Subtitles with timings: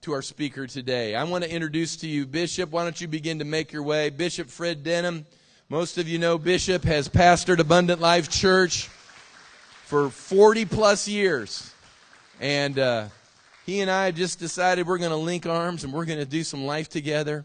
[0.00, 1.14] to our speaker today.
[1.14, 2.70] I want to introduce to you Bishop.
[2.70, 4.10] Why don't you begin to make your way?
[4.10, 5.26] Bishop Fred Denham.
[5.68, 8.88] Most of you know Bishop has pastored Abundant Life Church
[9.84, 11.72] for 40 plus years.
[12.40, 13.08] And uh,
[13.66, 16.42] he and I just decided we're going to link arms and we're going to do
[16.42, 17.44] some life together.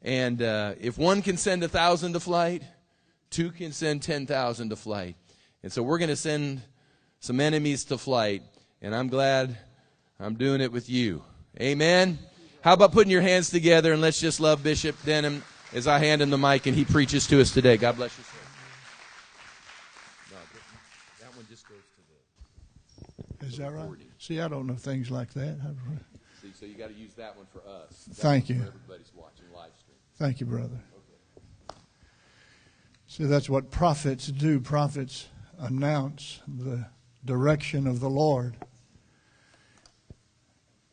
[0.00, 2.62] And uh, if one can send a thousand to flight,
[3.30, 5.16] two can send 10,000 to flight.
[5.62, 6.62] And so we're going to send
[7.20, 8.42] some enemies to flight.
[8.80, 9.56] And I'm glad
[10.18, 11.22] I'm doing it with you.
[11.60, 12.18] Amen.
[12.62, 15.42] How about putting your hands together and let's just love Bishop Denham
[15.74, 17.76] as I hand him the mic and he preaches to us today.
[17.76, 18.30] God bless you, sir.
[21.20, 23.46] That one just goes to the.
[23.46, 23.90] Is that right?
[24.18, 25.58] See, I don't know things like that.
[26.40, 28.04] See, so you got to use that one for us.
[28.04, 28.56] That Thank you.
[28.56, 29.96] everybody's watching live stream.
[30.16, 30.80] Thank you, brother.
[31.70, 31.76] Okay.
[33.06, 34.60] See, that's what prophets do.
[34.60, 35.28] Prophets
[35.58, 36.86] announce the
[37.24, 38.56] direction of the Lord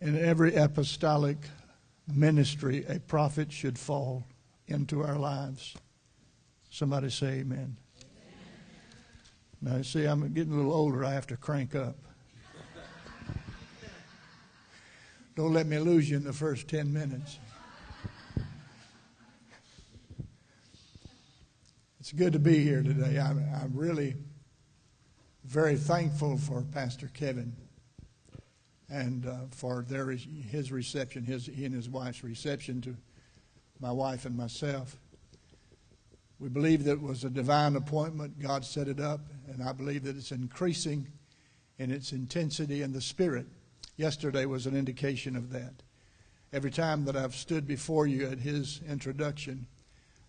[0.01, 1.37] in every apostolic
[2.13, 4.25] ministry, a prophet should fall
[4.67, 5.75] into our lives.
[6.69, 7.75] Somebody say amen.
[9.61, 9.77] amen.
[9.77, 11.03] Now, see, I'm getting a little older.
[11.03, 11.97] I have to crank up.
[15.35, 17.39] Don't let me lose you in the first 10 minutes.
[21.99, 23.19] It's good to be here today.
[23.19, 24.15] I'm, I'm really
[25.45, 27.55] very thankful for Pastor Kevin
[28.89, 32.95] and uh, for their his reception, his he and his wife's reception to
[33.79, 34.97] my wife and myself.
[36.39, 38.39] We believe that it was a divine appointment.
[38.39, 41.07] God set it up, and I believe that it's increasing
[41.77, 43.45] in its intensity in the spirit.
[43.97, 45.73] Yesterday was an indication of that.
[46.51, 49.67] Every time that I've stood before you at his introduction,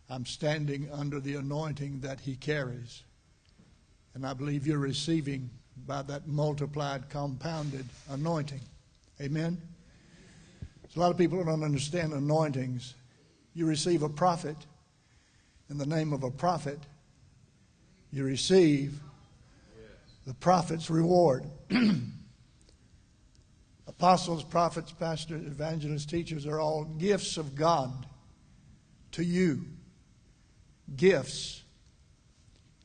[0.09, 3.05] I'm standing under the anointing that he carries.
[4.15, 5.51] And I believe you're receiving
[5.87, 8.61] by that multiplied, compounded anointing.
[9.21, 9.61] Amen?
[10.89, 12.95] So a lot of people don't understand anointings.
[13.55, 14.57] You receive a prophet
[15.71, 16.81] in the name of a prophet,
[18.13, 18.99] you receive
[20.27, 21.45] the prophet's reward.
[23.87, 28.07] Apostles, prophets, pastors, evangelists, teachers are all gifts of God
[29.13, 29.65] to you.
[30.97, 31.60] Gifts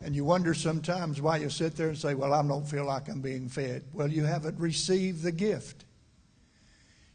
[0.01, 3.09] and you wonder sometimes why you sit there and say, Well, I don't feel like
[3.09, 3.83] I'm being fed.
[3.93, 5.85] Well, you haven't received the gift.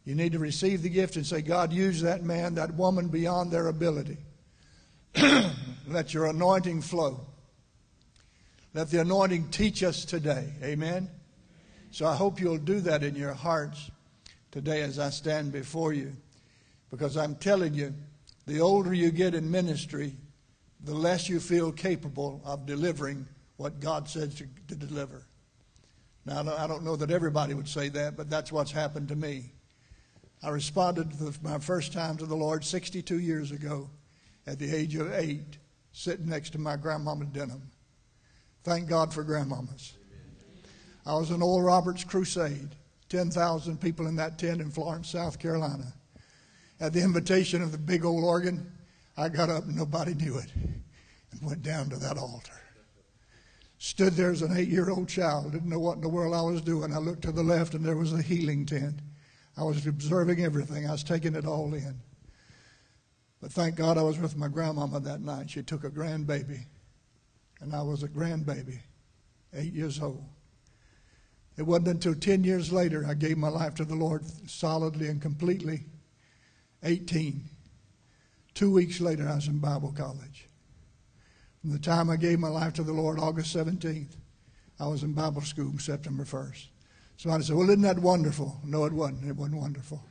[0.05, 3.53] You need to receive the gift and say, God, use that man, that woman beyond
[3.53, 4.17] their ability.
[5.87, 7.21] Let your anointing flow.
[8.73, 10.53] Let the anointing teach us today.
[10.63, 11.11] Amen.
[11.91, 13.91] So I hope you'll do that in your hearts
[14.53, 16.13] today as I stand before you.
[16.91, 17.95] Because I'm telling you,
[18.47, 20.17] the older you get in ministry,
[20.85, 23.27] the less you feel capable of delivering
[23.57, 25.27] what God says to, to deliver.
[26.25, 29.53] Now, I don't know that everybody would say that, but that's what's happened to me.
[30.43, 33.91] I responded the, my first time to the Lord 62 years ago
[34.47, 35.59] at the age of eight,
[35.93, 37.71] sitting next to my grandmama Denham.
[38.65, 39.93] Thank God for grandmamas.
[41.05, 42.77] I was in Oral Roberts Crusade,
[43.09, 45.93] 10,000 people in that tent in Florence, South Carolina.
[46.79, 48.71] At the invitation of the big old organ,
[49.21, 52.59] I got up and nobody knew it and went down to that altar.
[53.77, 56.41] Stood there as an eight year old child, didn't know what in the world I
[56.41, 56.95] was doing.
[56.95, 59.01] I looked to the left and there was a healing tent.
[59.59, 62.01] I was observing everything, I was taking it all in.
[63.43, 65.51] But thank God I was with my grandmama that night.
[65.51, 66.65] She took a grandbaby,
[67.61, 68.81] and I was a grandbaby,
[69.53, 70.25] eight years old.
[71.59, 75.21] It wasn't until 10 years later I gave my life to the Lord solidly and
[75.21, 75.85] completely,
[76.83, 77.45] 18.
[78.55, 80.49] Two weeks later, I was in Bible college.
[81.61, 84.17] From the time I gave my life to the Lord, August 17th,
[84.79, 86.67] I was in Bible school September 1st.
[87.19, 88.59] Somebody said, Well, isn't that wonderful?
[88.65, 89.29] No, it wasn't.
[89.29, 90.03] It wasn't wonderful.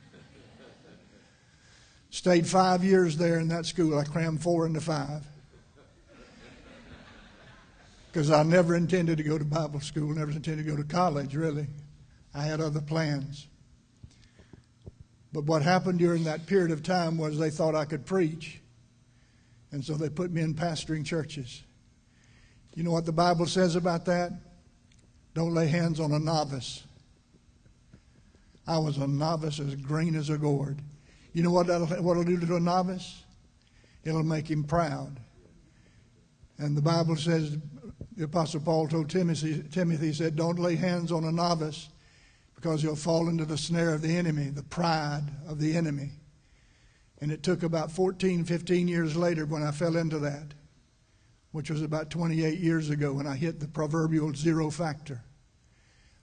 [2.10, 3.98] Stayed five years there in that school.
[3.98, 5.24] I crammed four into five.
[8.10, 11.36] Because I never intended to go to Bible school, never intended to go to college,
[11.36, 11.68] really.
[12.34, 13.46] I had other plans.
[15.32, 18.60] But what happened during that period of time was they thought I could preach.
[19.72, 21.62] And so they put me in pastoring churches.
[22.74, 24.32] You know what the Bible says about that?
[25.34, 26.82] Don't lay hands on a novice.
[28.66, 30.78] I was a novice as green as a gourd.
[31.32, 33.22] You know what that'll, what it'll do to a novice?
[34.04, 35.20] It'll make him proud.
[36.58, 37.56] And the Bible says,
[38.16, 41.88] the Apostle Paul told Timothy, Timothy he said, Don't lay hands on a novice
[42.60, 46.10] because you'll fall into the snare of the enemy, the pride of the enemy.
[47.18, 50.52] And it took about 14, 15 years later when I fell into that,
[51.52, 55.22] which was about 28 years ago when I hit the proverbial zero factor.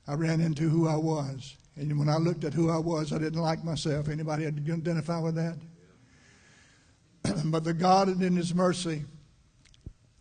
[0.08, 3.18] I ran into who I was, And when I looked at who I was, I
[3.18, 4.08] didn't like myself.
[4.08, 5.58] Anybody identify with that?
[7.46, 9.06] but the God in His mercy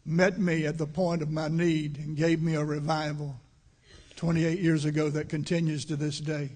[0.06, 3.38] met me at the point of my need and gave me a revival
[4.16, 6.50] 28 years ago that continues to this day.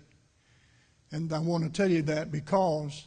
[1.12, 3.06] And I want to tell you that because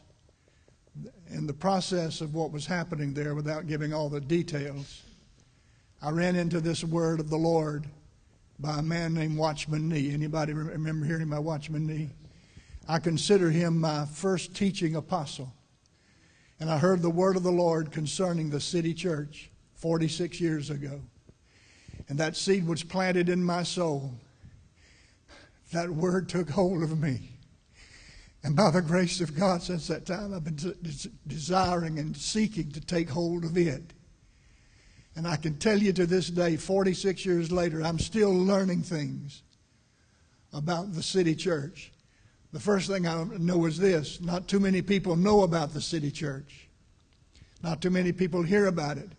[1.30, 5.02] in the process of what was happening there, without giving all the details,
[6.02, 7.88] I ran into this word of the Lord
[8.60, 10.14] by a man named Watchman Nee.
[10.14, 12.10] Anybody remember hearing about Watchman Nee?
[12.88, 15.52] I consider him my first teaching apostle.
[16.60, 21.02] And I heard the word of the Lord concerning the city church 46 years ago.
[22.08, 24.14] And that seed was planted in my soul.
[25.74, 27.32] That word took hold of me.
[28.44, 30.58] And by the grace of God, since that time, I've been
[31.28, 33.94] desiring and seeking to take hold of it.
[35.16, 39.42] And I can tell you to this day, 46 years later, I'm still learning things
[40.52, 41.92] about the city church.
[42.52, 46.12] The first thing I know is this not too many people know about the city
[46.12, 46.68] church,
[47.64, 49.10] not too many people hear about it.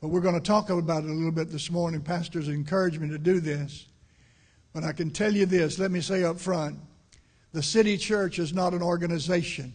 [0.00, 2.00] But we're going to talk about it a little bit this morning.
[2.00, 3.86] Pastors encouraged me to do this.
[4.74, 6.78] But I can tell you this let me say up front
[7.52, 9.72] the city church is not an organization,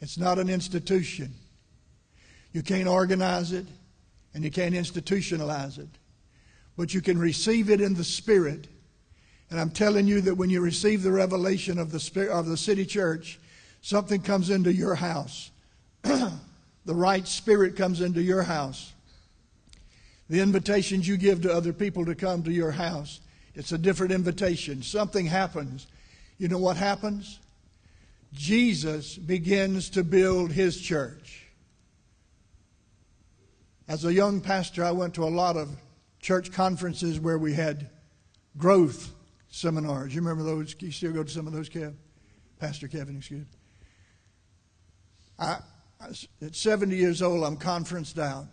[0.00, 1.32] it's not an institution.
[2.52, 3.66] You can't organize it
[4.32, 5.88] and you can't institutionalize it.
[6.76, 8.68] But you can receive it in the Spirit.
[9.50, 12.56] And I'm telling you that when you receive the revelation of the, spirit, of the
[12.56, 13.38] city church,
[13.82, 15.50] something comes into your house.
[16.02, 16.30] the
[16.86, 18.92] right spirit comes into your house.
[20.28, 23.20] The invitations you give to other people to come to your house,
[23.54, 24.82] it's a different invitation.
[24.82, 25.86] Something happens
[26.38, 27.38] you know what happens?
[28.32, 31.46] Jesus begins to build his church.
[33.86, 35.68] As a young pastor, I went to a lot of
[36.20, 37.90] church conferences where we had
[38.56, 39.12] growth
[39.48, 40.14] seminars.
[40.14, 40.74] You remember those?
[40.80, 41.94] You still go to some of those, Kev?
[42.58, 43.46] Pastor Kevin, excuse me.
[45.38, 45.58] I,
[46.42, 48.48] at 70 years old, I'm conferenced out.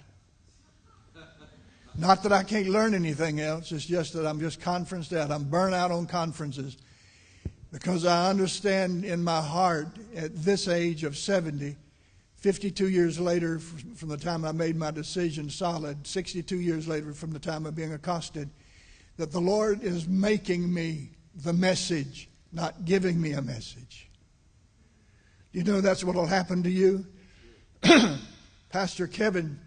[1.98, 5.32] Not that I can't learn anything else, it's just that I'm just conferenced out.
[5.32, 6.78] I'm burnt out on conferences.
[7.72, 11.76] Because I understand in my heart at this age of 70,
[12.38, 17.32] 52 years later from the time I made my decision solid, 62 years later from
[17.32, 18.50] the time of being accosted,
[19.18, 24.10] that the Lord is making me the message, not giving me a message.
[25.54, 27.06] Do you know that's what will happen to you?
[28.70, 29.60] Pastor Kevin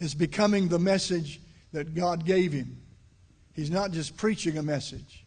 [0.00, 1.40] is becoming the message
[1.72, 2.78] that God gave him.
[3.54, 5.24] He's not just preaching a message.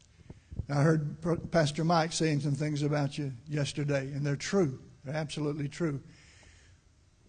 [0.70, 1.18] I heard
[1.52, 4.80] Pastor Mike saying some things about you yesterday, and they're true.
[5.04, 6.02] They're absolutely true.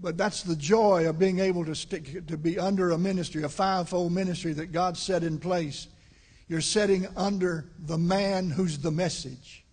[0.00, 3.49] But that's the joy of being able to stick to be under a ministry, a
[3.49, 5.88] fivefold ministry that God set in place.
[6.49, 9.64] You're setting under the man who's the message.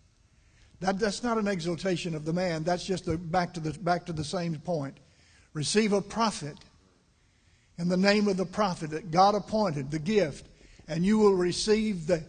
[0.80, 2.64] That, that's not an exaltation of the man.
[2.64, 4.98] That's just a, back to the back to the same point.
[5.54, 6.58] Receive a prophet
[7.82, 10.48] in the name of the prophet that God appointed, the gift,
[10.88, 12.24] and you will receive the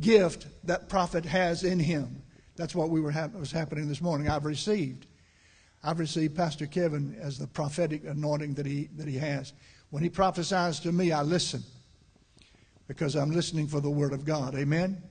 [0.00, 2.22] gift that prophet has in him.
[2.54, 4.28] That's what we were ha- was happening this morning.
[4.28, 5.06] I've received.
[5.82, 9.52] I've received Pastor Kevin as the prophetic anointing that he, that he has.
[9.90, 11.64] When he prophesies to me, I listen
[12.86, 14.54] because I'm listening for the Word of God.
[14.54, 15.02] Amen?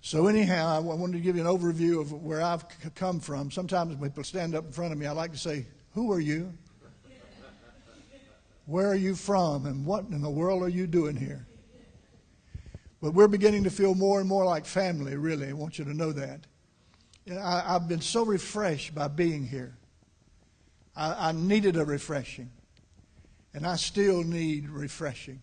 [0.00, 2.64] So, anyhow, I wanted to give you an overview of where I've
[2.94, 3.50] come from.
[3.50, 6.20] Sometimes when people stand up in front of me, I like to say, Who are
[6.20, 6.54] you?
[8.68, 9.64] Where are you from?
[9.64, 11.46] And what in the world are you doing here?
[13.00, 15.48] But we're beginning to feel more and more like family, really.
[15.48, 16.46] I want you to know that.
[17.30, 19.74] I, have been so refreshed by being here.
[20.94, 22.50] I, I needed a refreshing,
[23.54, 25.40] and I still need refreshing.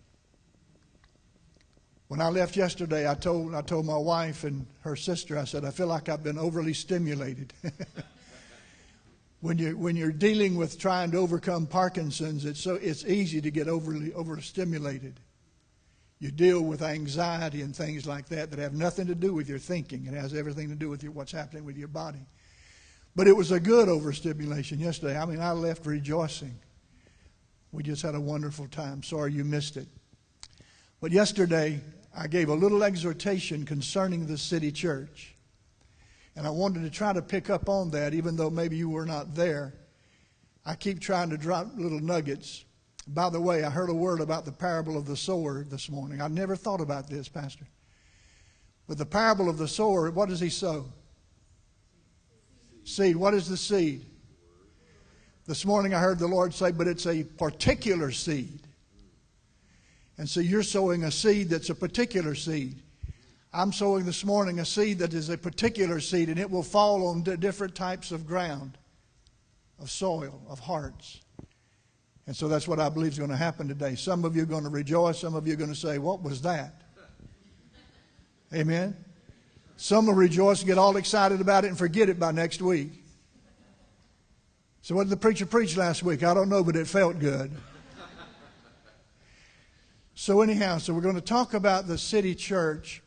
[2.10, 5.66] When I left yesterday, I told, I told my wife and her sister, I said,
[5.66, 7.54] I feel like I've been overly stimulated.
[9.46, 13.52] when, you, when you're dealing with trying to overcome Parkinson's, it's, so, it's easy to
[13.52, 15.20] get overly overstimulated.
[16.18, 19.60] You deal with anxiety and things like that that have nothing to do with your
[19.60, 20.08] thinking.
[20.08, 22.26] It has everything to do with your, what's happening with your body.
[23.16, 25.16] But it was a good overstimulation yesterday.
[25.16, 26.58] I mean, I left rejoicing.
[27.72, 29.04] We just had a wonderful time.
[29.04, 29.88] Sorry you missed it.
[31.00, 31.82] But yesterday,
[32.18, 35.35] I gave a little exhortation concerning the city church.
[36.36, 39.06] And I wanted to try to pick up on that, even though maybe you were
[39.06, 39.74] not there.
[40.66, 42.66] I keep trying to drop little nuggets
[43.08, 46.22] by the way, I heard a word about the parable of the sower this morning.
[46.22, 47.68] I never thought about this, Pastor.
[48.88, 50.86] But the parable of the sower, what does he sow?
[52.84, 53.16] Seed.
[53.16, 54.06] What is the seed?
[55.46, 58.62] This morning I heard the Lord say, but it's a particular seed.
[60.18, 62.82] And so you're sowing a seed that's a particular seed.
[63.56, 67.08] I'm sowing this morning a seed that is a particular seed, and it will fall
[67.08, 68.78] on different types of ground,
[69.80, 71.22] of soil, of hearts.
[72.28, 73.96] And so that's what I believe is going to happen today.
[73.96, 75.20] Some of you are going to rejoice.
[75.20, 76.82] Some of you are going to say, What was that?
[78.54, 78.98] Amen.
[79.78, 83.06] Some will rejoice and get all excited about it and forget it by next week.
[84.82, 86.24] So, what did the preacher preach last week?
[86.24, 87.52] I don't know, but it felt good.
[90.14, 93.02] so, anyhow, so we're going to talk about the city church.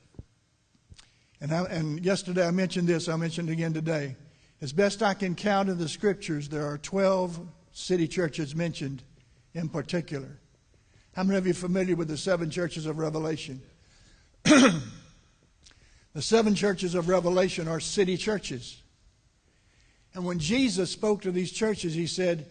[1.41, 4.17] And, I, and yesterday I mentioned this, I mentioned it again today.
[4.61, 7.39] As best I can count in the scriptures, there are 12
[7.73, 9.03] city churches mentioned
[9.55, 10.41] in particular.
[11.15, 13.63] How many of you are familiar with the seven churches of Revelation?
[14.45, 14.83] the
[16.19, 18.83] seven churches of Revelation are city churches.
[20.15, 22.47] And when Jesus spoke to these churches, he said,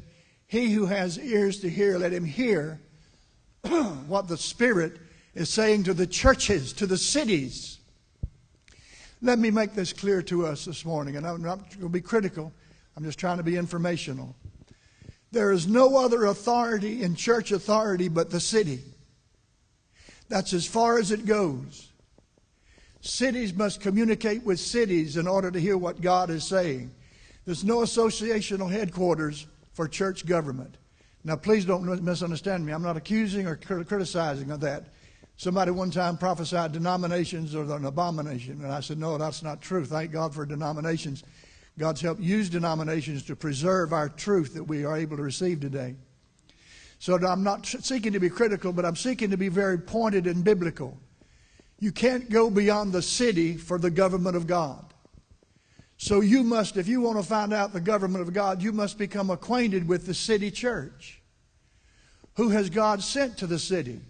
[0.48, 2.80] He who has ears to hear, let him hear
[4.08, 4.98] what the Spirit
[5.34, 7.77] is saying to the churches, to the cities.
[9.22, 12.02] Let me make this clear to us this morning, and I'm not going to be
[12.02, 12.54] critical.
[12.96, 14.36] I'm just trying to be informational.
[15.32, 18.82] There is no other authority in church authority but the city.
[20.30, 21.92] That's as far as it goes.
[23.02, 26.92] Cities must communicate with cities in order to hear what God is saying.
[27.46, 30.76] There's no associational headquarters for church government.
[31.24, 32.72] Now, please don't misunderstand me.
[32.72, 34.86] I'm not accusing or criticizing of that.
[35.38, 38.64] Somebody one time prophesied denominations are an abomination.
[38.64, 39.86] And I said, no, that's not true.
[39.86, 41.24] Thank God for denominations.
[41.78, 45.96] God's helped use denominations to preserve our truth that we are able to receive today.
[46.98, 50.44] So I'm not seeking to be critical, but I'm seeking to be very pointed and
[50.44, 50.98] biblical.
[51.80, 54.84] You can't go beyond the city for the government of God.
[55.98, 58.98] So you must, if you want to find out the government of God, you must
[58.98, 61.22] become acquainted with the city church.
[62.38, 64.02] Who has God sent to the city?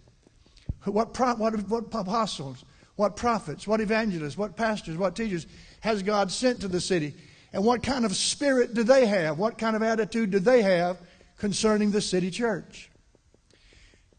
[0.94, 2.64] What, what, what apostles,
[2.96, 5.46] what prophets, what evangelists, what pastors, what teachers
[5.82, 7.14] has God sent to the city?
[7.54, 9.38] And what kind of spirit do they have?
[9.38, 10.98] What kind of attitude do they have
[11.38, 12.90] concerning the city church?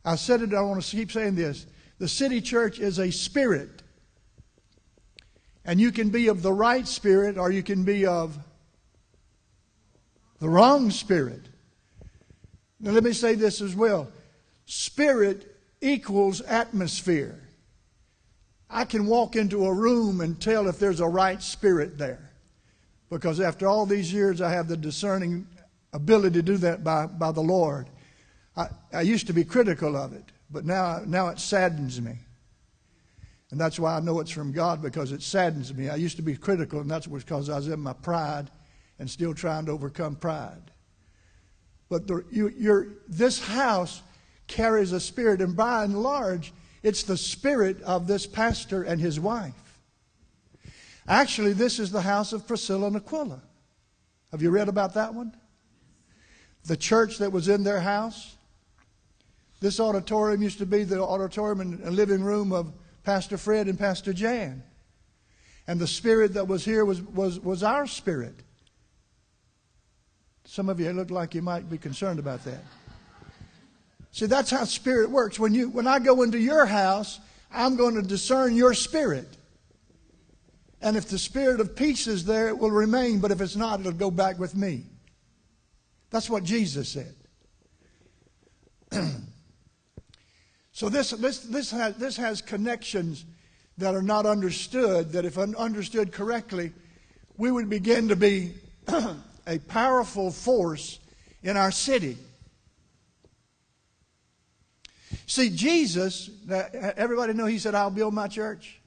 [0.04, 1.66] I said it, I want to keep saying this.
[1.98, 3.82] The city church is a spirit.
[5.64, 8.38] And you can be of the right spirit or you can be of
[10.38, 11.42] the wrong spirit.
[12.80, 14.08] Now, let me say this as well
[14.64, 17.40] spirit equals atmosphere.
[18.70, 22.28] I can walk into a room and tell if there's a right spirit there
[23.10, 25.46] because after all these years, I have the discerning
[25.92, 27.88] ability to do that by, by the Lord.
[28.56, 32.12] I, I used to be critical of it, but now, now it saddens me.
[33.50, 35.88] And that's why I know it's from God because it saddens me.
[35.88, 38.50] I used to be critical, and that's because I was in my pride
[38.98, 40.70] and still trying to overcome pride.
[41.88, 44.02] But the, you, this house
[44.48, 46.52] carries a spirit, and by and large,
[46.82, 49.54] it's the spirit of this pastor and his wife.
[51.06, 53.40] Actually, this is the house of Priscilla and Aquila.
[54.30, 55.34] Have you read about that one?
[56.64, 58.36] The church that was in their house.
[59.60, 62.72] This auditorium used to be the auditorium and living room of
[63.04, 64.62] Pastor Fred and Pastor Jan.
[65.66, 68.34] And the spirit that was here was, was, was our spirit.
[70.44, 72.60] Some of you look like you might be concerned about that.
[74.18, 75.38] See, that's how spirit works.
[75.38, 77.20] When, you, when I go into your house,
[77.52, 79.28] I'm going to discern your spirit.
[80.82, 83.78] And if the spirit of peace is there, it will remain, but if it's not,
[83.78, 84.86] it'll go back with me.
[86.10, 87.14] That's what Jesus said.
[90.72, 93.24] so this, this, this, has, this has connections
[93.76, 96.72] that are not understood, that if understood correctly,
[97.36, 98.54] we would begin to be
[99.46, 100.98] a powerful force
[101.44, 102.18] in our city.
[105.28, 108.80] See, Jesus, everybody know he said, I'll build my church.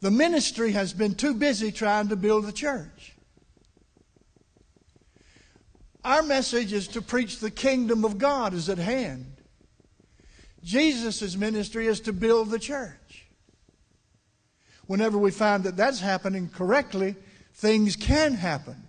[0.00, 3.14] The ministry has been too busy trying to build the church.
[6.04, 9.26] Our message is to preach the kingdom of God is at hand.
[10.64, 13.26] Jesus' ministry is to build the church.
[14.88, 17.14] Whenever we find that that's happening correctly,
[17.54, 18.87] things can happen.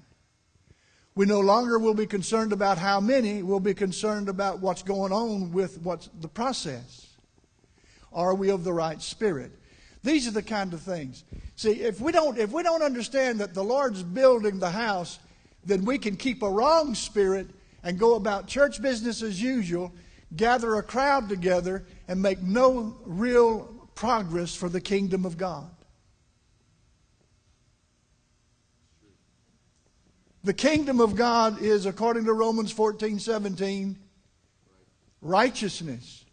[1.19, 5.11] We no longer will be concerned about how many, we'll be concerned about what's going
[5.11, 7.07] on with what's the process.
[8.13, 9.51] Are we of the right spirit?
[10.01, 11.25] These are the kind of things.
[11.57, 15.19] See, if we don't if we don't understand that the Lord's building the house,
[15.65, 17.49] then we can keep a wrong spirit
[17.83, 19.91] and go about church business as usual,
[20.37, 25.69] gather a crowd together and make no real progress for the kingdom of God.
[30.43, 33.97] The kingdom of God is, according to Romans 14 17,
[35.21, 36.25] righteousness,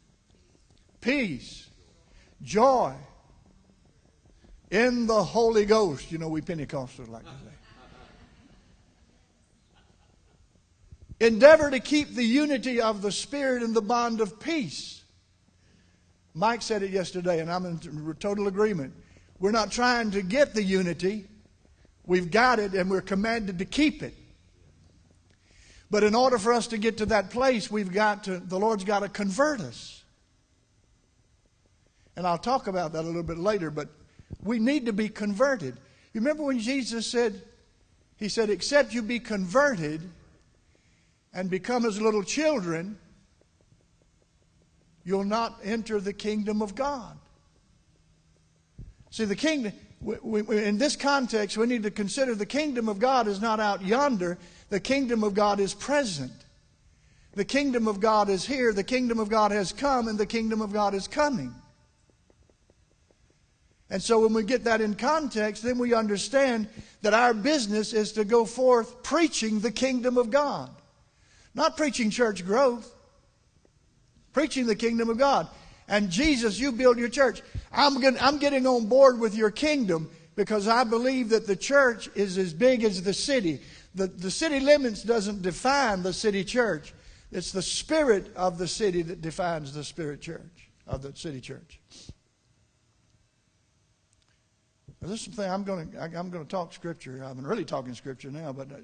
[1.00, 1.68] peace,
[2.42, 2.94] joy,
[4.70, 6.12] in the Holy Ghost.
[6.12, 7.52] You know, we Pentecostals like to say.
[11.18, 15.02] Endeavor to keep the unity of the Spirit in the bond of peace.
[16.34, 18.92] Mike said it yesterday, and I'm in total agreement.
[19.38, 21.26] We're not trying to get the unity,
[22.06, 24.14] we've got it, and we're commanded to keep it.
[25.90, 28.84] But in order for us to get to that place, we've got to, the Lord's
[28.84, 30.02] got to convert us.
[32.16, 33.88] And I'll talk about that a little bit later, but
[34.42, 35.76] we need to be converted.
[36.12, 37.42] You remember when Jesus said,
[38.16, 40.00] He said, except you be converted
[41.34, 42.98] and become as little children,
[45.04, 47.16] you'll not enter the kingdom of God.
[49.10, 49.72] See, the kingdom,
[50.06, 53.58] we, we, in this context, we need to consider the kingdom of God is not
[53.58, 56.30] out yonder, the kingdom of God is present.
[57.34, 60.60] The kingdom of God is here, the kingdom of God has come, and the kingdom
[60.62, 61.52] of God is coming.
[63.90, 66.68] And so when we get that in context, then we understand
[67.02, 70.70] that our business is to go forth preaching the kingdom of God.
[71.52, 72.92] Not preaching church growth,
[74.32, 75.48] preaching the kingdom of God.
[75.88, 77.42] And Jesus, you build your church.
[77.72, 82.38] I'm, I'm getting on board with your kingdom because I believe that the church is
[82.38, 83.60] as big as the city.
[83.94, 86.92] The, the city limits doesn't define the city church.
[87.32, 91.80] It's the spirit of the city that defines the spirit church, of the city church.
[95.00, 97.22] Now, this is something I'm going to I'm going to talk scripture.
[97.24, 98.76] I'm really talking scripture now, but uh,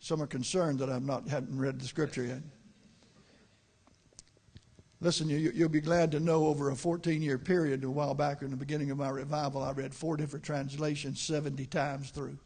[0.00, 2.42] some are concerned that I've not haven't read the scripture yet.
[5.02, 8.40] Listen, you, you'll be glad to know over a 14 year period, a while back
[8.40, 12.38] in the beginning of my revival, I read four different translations 70 times through.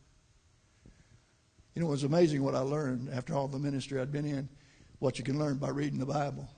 [1.75, 4.49] You know, it was amazing what I learned after all the ministry I'd been in,
[5.01, 6.49] what you can learn by reading the Bible.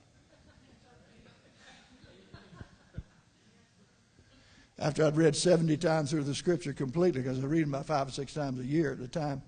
[4.79, 8.07] after I'd read 70 times through the scripture completely, because I read them about five
[8.07, 9.41] or six times a year at the time,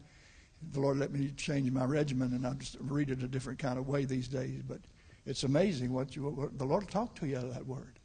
[0.74, 3.80] the Lord let me change my regimen, and I just read it a different kind
[3.80, 4.62] of way these days.
[4.68, 4.82] But
[5.26, 8.00] it's amazing what, you, what the Lord will talk to you out of that word.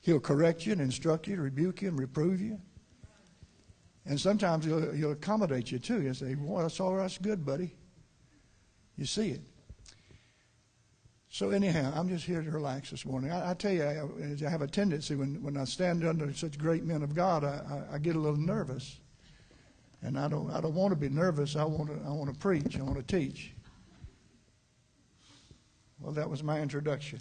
[0.00, 2.60] He'll correct you and instruct you, rebuke you and reprove you.
[4.06, 6.00] And sometimes he'll, he'll accommodate you too.
[6.00, 7.74] He'll say, Boy, that's all right, that's good, buddy.
[8.96, 9.42] You see it.
[11.32, 13.30] So anyhow, I'm just here to relax this morning.
[13.30, 16.58] I, I tell you, I, I, have a tendency when, when I stand under such
[16.58, 18.98] great men of God, I, I, I, get a little nervous,
[20.02, 21.54] and I don't I don't want to be nervous.
[21.54, 22.76] I want to I want to preach.
[22.76, 23.54] I want to teach.
[26.00, 27.18] Well, that was my introduction.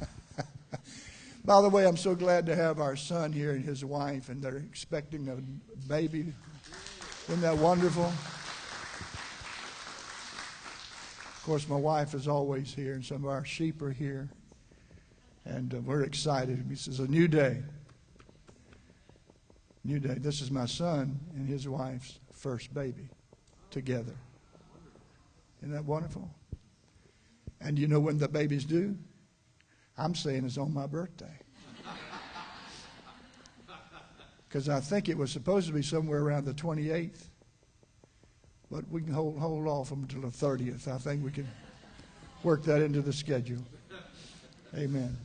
[1.44, 4.42] By the way, I'm so glad to have our son here and his wife, and
[4.42, 5.36] they're expecting a
[5.86, 6.32] baby.
[7.28, 8.06] Isn't that wonderful?
[11.36, 14.30] Of course, my wife is always here, and some of our sheep are here.
[15.44, 16.68] And uh, we're excited.
[16.70, 17.62] This is a new day.
[19.84, 20.14] New day.
[20.14, 23.08] This is my son and his wife's first baby
[23.70, 24.16] together.
[25.62, 26.28] Isn't that wonderful?
[27.60, 28.96] And you know when the baby's due?
[29.98, 31.38] I'm saying it's on my birthday.
[34.48, 37.24] Because I think it was supposed to be somewhere around the 28th.
[38.70, 40.88] But we can hold, hold off until the 30th.
[40.88, 41.48] I think we can
[42.42, 43.62] work that into the schedule.
[44.74, 45.16] Amen.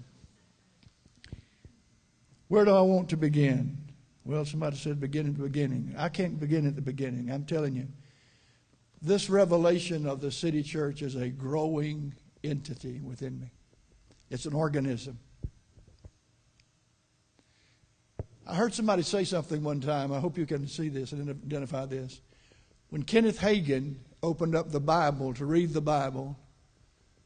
[2.47, 3.77] Where do I want to begin?
[4.25, 5.95] Well, somebody said begin at the beginning.
[5.97, 7.31] I can't begin at the beginning.
[7.31, 7.87] I'm telling you.
[9.01, 13.51] This revelation of the city church is a growing entity within me.
[14.29, 15.19] It's an organism.
[18.47, 20.11] I heard somebody say something one time.
[20.11, 22.21] I hope you can see this and identify this.
[22.89, 26.37] When Kenneth Hagin opened up the Bible to read the Bible,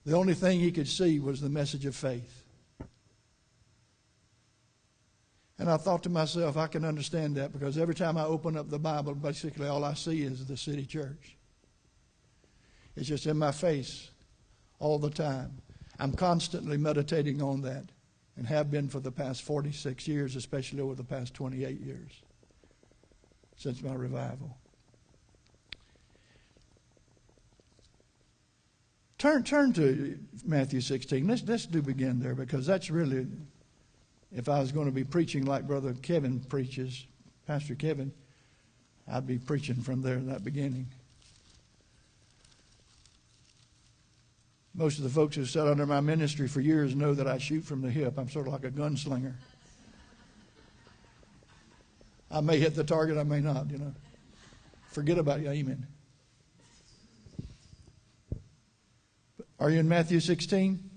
[0.06, 2.44] the only thing he could see was the message of faith.
[5.58, 8.70] And I thought to myself, I can understand that because every time I open up
[8.70, 11.38] the Bible, basically all I see is the city church.
[12.96, 14.10] It's just in my face
[14.80, 15.62] all the time.
[16.00, 17.86] I'm constantly meditating on that
[18.38, 22.22] and have been for the past 46 years, especially over the past 28 years
[23.56, 24.58] since my revival.
[29.18, 31.26] Turn, turn to Matthew 16.
[31.26, 33.28] Let's, let's do begin there because that's really,
[34.32, 37.08] if I was going to be preaching like Brother Kevin preaches,
[37.48, 38.12] Pastor Kevin,
[39.08, 40.88] I'd be preaching from there in that beginning.
[44.76, 47.64] Most of the folks who sat under my ministry for years know that I shoot
[47.64, 48.18] from the hip.
[48.18, 49.34] I'm sort of like a gunslinger.
[52.30, 53.94] I may hit the target, I may not, you know.
[54.92, 55.88] Forget about you, amen.
[59.60, 60.92] Are you in Matthew 16?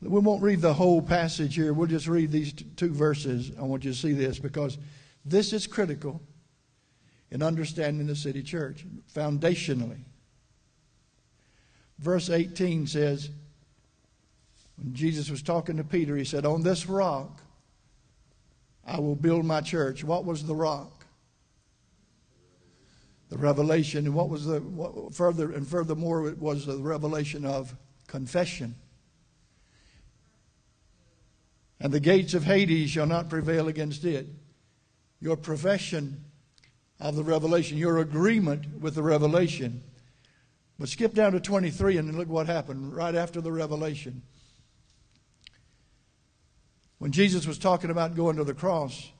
[0.00, 1.72] We won't read the whole passage here.
[1.74, 3.52] We'll just read these two verses.
[3.58, 4.78] I want you to see this because
[5.24, 6.22] this is critical
[7.30, 10.04] in understanding the city church foundationally.
[12.02, 13.30] Verse 18 says,
[14.76, 17.40] when Jesus was talking to Peter, he said, On this rock
[18.84, 20.02] I will build my church.
[20.02, 21.06] What was the rock?
[23.28, 24.06] The revelation.
[24.06, 27.74] And what was the what, further and furthermore it was the revelation of
[28.08, 28.74] confession.
[31.78, 34.26] And the gates of Hades shall not prevail against it.
[35.20, 36.24] Your profession
[36.98, 39.82] of the revelation, your agreement with the revelation.
[40.82, 44.20] But skip down to 23 and look what happened right after the revelation.
[46.98, 49.12] When Jesus was talking about going to the cross,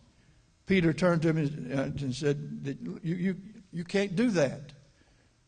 [0.67, 3.37] Peter turned to him and uh, said, you, you,
[3.71, 4.73] you can't do that.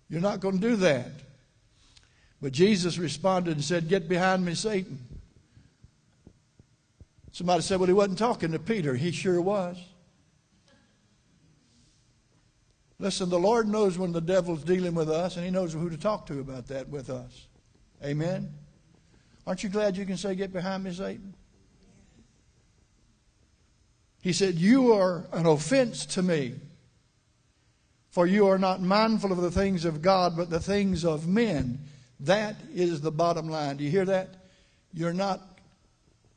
[0.08, 1.10] You're not going to do that.
[2.40, 5.00] But Jesus responded and said, Get behind me, Satan.
[7.32, 8.94] Somebody said, Well, he wasn't talking to Peter.
[8.94, 9.78] He sure was.
[12.98, 15.96] Listen, the Lord knows when the devil's dealing with us, and he knows who to
[15.96, 17.48] talk to about that with us.
[18.04, 18.52] Amen?
[19.46, 21.34] Aren't you glad you can say, Get behind me, Satan?
[24.22, 26.54] He said, You are an offense to me,
[28.10, 31.80] for you are not mindful of the things of God, but the things of men.
[32.20, 33.76] That is the bottom line.
[33.76, 34.28] Do you hear that?
[34.94, 35.42] You're not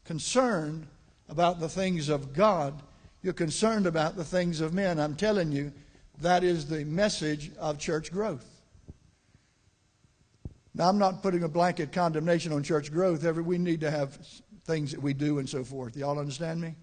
[0.03, 0.87] concerned
[1.29, 2.81] about the things of God,
[3.21, 4.99] you're concerned about the things of men.
[4.99, 5.71] I'm telling you,
[6.21, 8.45] that is the message of church growth.
[10.73, 13.25] Now, I'm not putting a blanket condemnation on church growth.
[13.25, 14.17] Every, we need to have
[14.65, 15.97] things that we do and so forth.
[15.97, 16.75] Y'all understand me?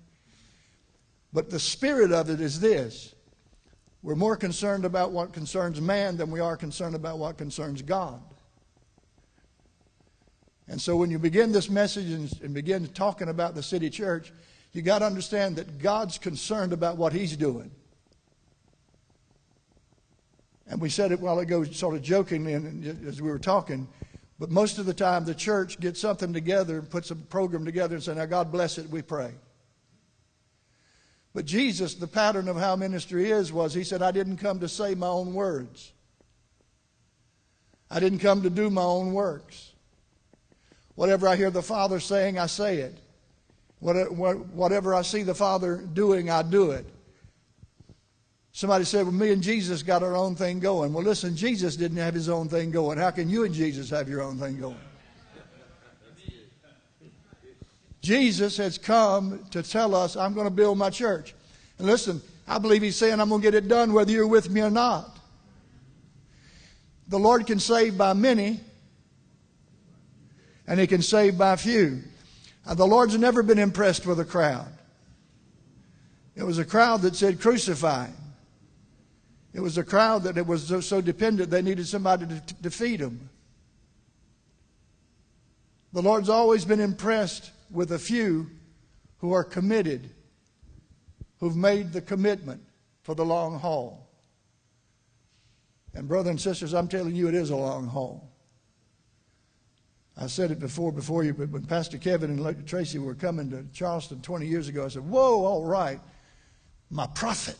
[1.33, 3.15] But the spirit of it is this
[4.03, 8.21] we're more concerned about what concerns man than we are concerned about what concerns God.
[10.69, 14.33] And so when you begin this message and, and begin talking about the city church,
[14.73, 17.71] you got to understand that God's concerned about what He's doing.
[20.67, 22.55] And we said it while ago, sort of jokingly,
[23.07, 23.87] as we were talking.
[24.39, 27.95] But most of the time, the church gets something together and puts a program together
[27.95, 29.33] and says, Now, God bless it, we pray.
[31.35, 34.69] But Jesus, the pattern of how ministry is, was He said, I didn't come to
[34.69, 35.93] say my own words,
[37.91, 39.73] I didn't come to do my own works.
[40.95, 42.99] Whatever I hear the Father saying, I say it.
[43.81, 46.87] Whatever I see the Father doing, I do it.
[48.57, 50.93] Somebody said, Well, me and Jesus got our own thing going.
[50.93, 52.99] Well, listen, Jesus didn't have his own thing going.
[52.99, 54.79] How can you and Jesus have your own thing going?
[58.01, 61.35] Jesus has come to tell us, I'm going to build my church.
[61.79, 64.49] And listen, I believe he's saying, I'm going to get it done whether you're with
[64.49, 65.19] me or not.
[67.09, 68.61] The Lord can save by many,
[70.69, 72.03] and he can save by few.
[72.65, 74.69] Now, the Lord's never been impressed with a crowd.
[76.37, 78.15] It was a crowd that said, Crucify him.
[79.55, 83.31] It was a crowd that it was so, dependent they needed somebody to defeat them.
[85.93, 88.51] The Lord's always been impressed with a few
[89.19, 90.11] who are committed,
[91.39, 92.63] who've made the commitment
[93.03, 94.11] for the long haul.
[95.95, 98.29] And, brothers and sisters, I'm telling you, it is a long haul.
[100.17, 103.65] I said it before, before you, but when Pastor Kevin and Tracy were coming to
[103.73, 106.01] Charleston 20 years ago, I said, Whoa, all right,
[106.91, 107.59] my prophet.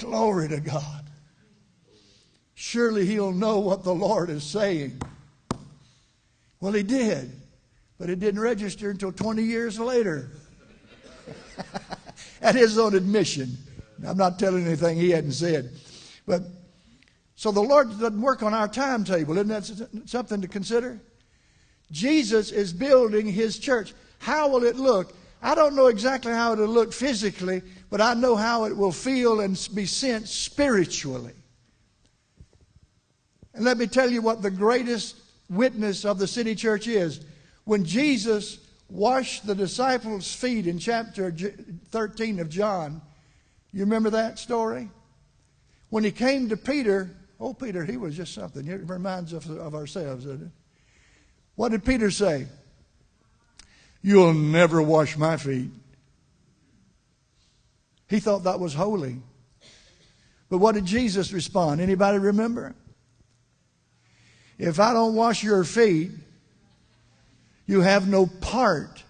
[0.00, 1.04] Glory to God.
[2.54, 5.00] Surely he'll know what the Lord is saying.
[6.60, 7.30] Well, he did,
[7.98, 10.30] but it didn't register until 20 years later.
[12.42, 13.56] At his own admission.
[14.06, 15.70] I'm not telling anything he hadn't said.
[16.26, 16.42] But
[17.34, 19.36] so the Lord doesn't work on our timetable.
[19.36, 21.00] Isn't that something to consider?
[21.90, 23.94] Jesus is building his church.
[24.18, 25.14] How will it look?
[25.42, 29.40] I don't know exactly how it'll look physically, but I know how it will feel
[29.40, 31.34] and be sensed spiritually.
[33.52, 35.16] And let me tell you what the greatest
[35.50, 37.20] witness of the city church is.
[37.64, 41.34] When Jesus washed the disciples' feet in chapter
[41.90, 43.02] 13 of John,
[43.72, 44.88] you remember that story?
[45.90, 48.66] When he came to Peter, oh, Peter, he was just something.
[48.68, 50.52] It reminds us of ourselves, doesn't it?
[51.56, 52.46] What did Peter say?
[54.02, 55.70] You'll never wash my feet.
[58.10, 59.22] He thought that was holy.
[60.50, 61.80] But what did Jesus respond?
[61.80, 62.74] Anybody remember?
[64.58, 66.10] If I don't wash your feet,
[67.66, 69.04] you have no part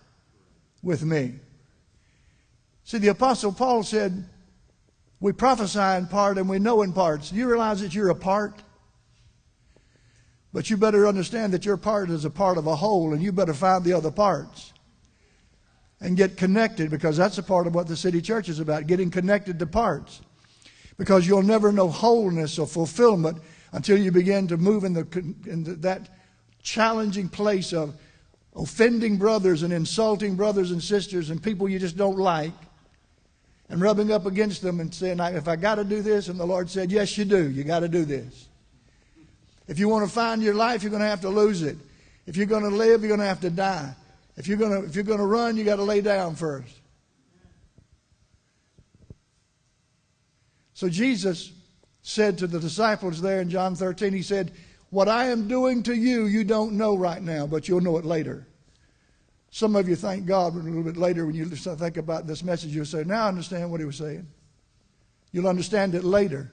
[0.82, 1.32] with me.
[2.84, 4.22] See, the Apostle Paul said,
[5.18, 7.30] We prophesy in part and we know in parts.
[7.30, 8.62] Do you realize that you're a part?
[10.52, 13.32] But you better understand that your part is a part of a whole, and you
[13.32, 14.74] better find the other parts
[16.00, 19.10] and get connected because that's a part of what the city church is about getting
[19.10, 20.22] connected to parts.
[20.96, 23.38] Because you'll never know wholeness or fulfillment
[23.72, 25.06] until you begin to move in, the,
[25.46, 26.08] in the, that
[26.62, 27.94] challenging place of
[28.56, 32.52] offending brothers and insulting brothers and sisters and people you just don't like
[33.68, 36.46] and rubbing up against them and saying, if I got to do this, and the
[36.46, 37.48] Lord said, Yes, you do.
[37.48, 38.48] You got to do this.
[39.68, 41.76] If you want to find your life, you're going to have to lose it.
[42.26, 43.94] If you're going to live, you're going to have to die.
[44.40, 46.74] If you're to, if you're to run, you got to lay down first.
[50.72, 51.53] So Jesus
[52.00, 54.53] said to the disciples there in John 13, He said,
[54.88, 58.07] What I am doing to you, you don't know right now, but you'll know it
[58.07, 58.46] later.
[59.50, 62.74] Some of you thank God a little bit later when you think about this message,
[62.74, 64.26] you'll say, Now I understand what he was saying.
[65.33, 66.50] You'll understand it later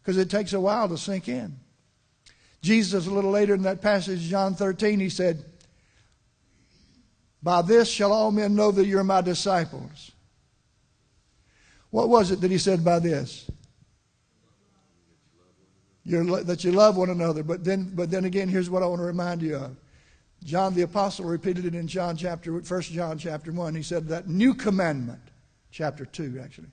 [0.00, 1.56] because it takes a while to sink in.
[2.62, 5.44] Jesus, a little later in that passage, John 13, he said,
[7.42, 10.12] By this shall all men know that you're my disciples.
[11.90, 13.50] What was it that he said by this?
[16.04, 17.42] You're, that you love one another.
[17.42, 19.76] But then, but then again, here's what I want to remind you of.
[20.44, 23.74] John the Apostle repeated it in John chapter, 1 John chapter 1.
[23.74, 25.20] He said that new commandment,
[25.70, 26.68] chapter 2 actually.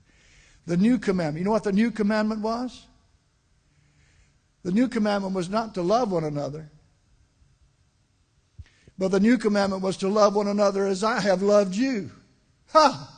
[0.66, 1.38] The new commandment.
[1.38, 2.86] You know what the new commandment was?
[4.62, 6.70] The new commandment was not to love one another,
[8.98, 12.10] but the new commandment was to love one another as I have loved you.
[12.72, 13.12] Ha!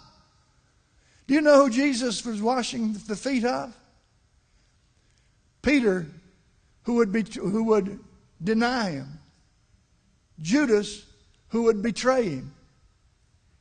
[1.26, 3.74] Do you know who Jesus was washing the feet of?
[5.62, 6.06] Peter,
[6.84, 7.98] who would, be, who would
[8.42, 9.20] deny him.
[10.40, 11.04] Judas,
[11.48, 12.54] who would betray him.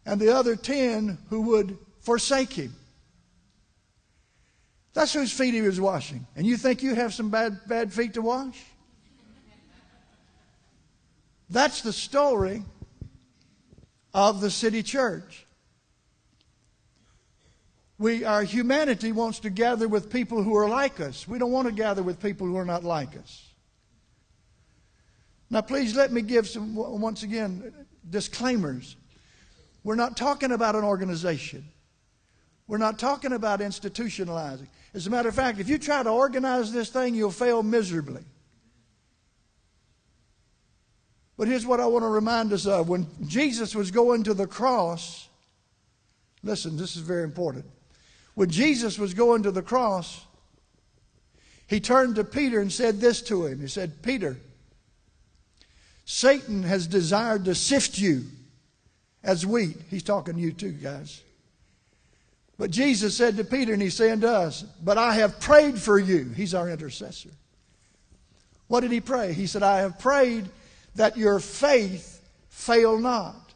[0.05, 2.73] And the other ten who would forsake him.
[4.93, 6.25] That's whose feet he was washing.
[6.35, 8.63] And you think you have some bad, bad feet to wash?
[11.49, 12.63] That's the story
[14.13, 15.45] of the city church.
[17.99, 21.27] We, our humanity wants to gather with people who are like us.
[21.27, 23.43] We don't want to gather with people who are not like us.
[25.49, 27.73] Now, please let me give some, once again,
[28.07, 28.97] disclaimers.
[29.83, 31.65] We're not talking about an organization.
[32.67, 34.67] We're not talking about institutionalizing.
[34.93, 38.23] As a matter of fact, if you try to organize this thing, you'll fail miserably.
[41.37, 42.89] But here's what I want to remind us of.
[42.89, 45.29] When Jesus was going to the cross,
[46.43, 47.65] listen, this is very important.
[48.33, 50.25] When Jesus was going to the cross,
[51.67, 53.61] he turned to Peter and said this to him.
[53.61, 54.37] He said, Peter,
[56.05, 58.23] Satan has desired to sift you
[59.23, 59.77] as wheat.
[59.89, 61.21] He's talking to you too, guys.
[62.57, 65.99] But Jesus said to Peter, and he's saying to us, But I have prayed for
[65.99, 66.23] you.
[66.35, 67.29] He's our intercessor.
[68.67, 69.33] What did he pray?
[69.33, 70.49] He said, I have prayed
[70.97, 73.53] that your faith fail not.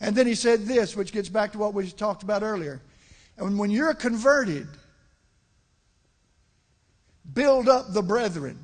[0.00, 2.82] And then he said this, which gets back to what we talked about earlier.
[3.38, 4.66] And when you're converted,
[7.32, 8.58] build up the brethren.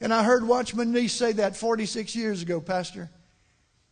[0.00, 3.08] And I heard Watchman Nee say that 46 years ago, Pastor.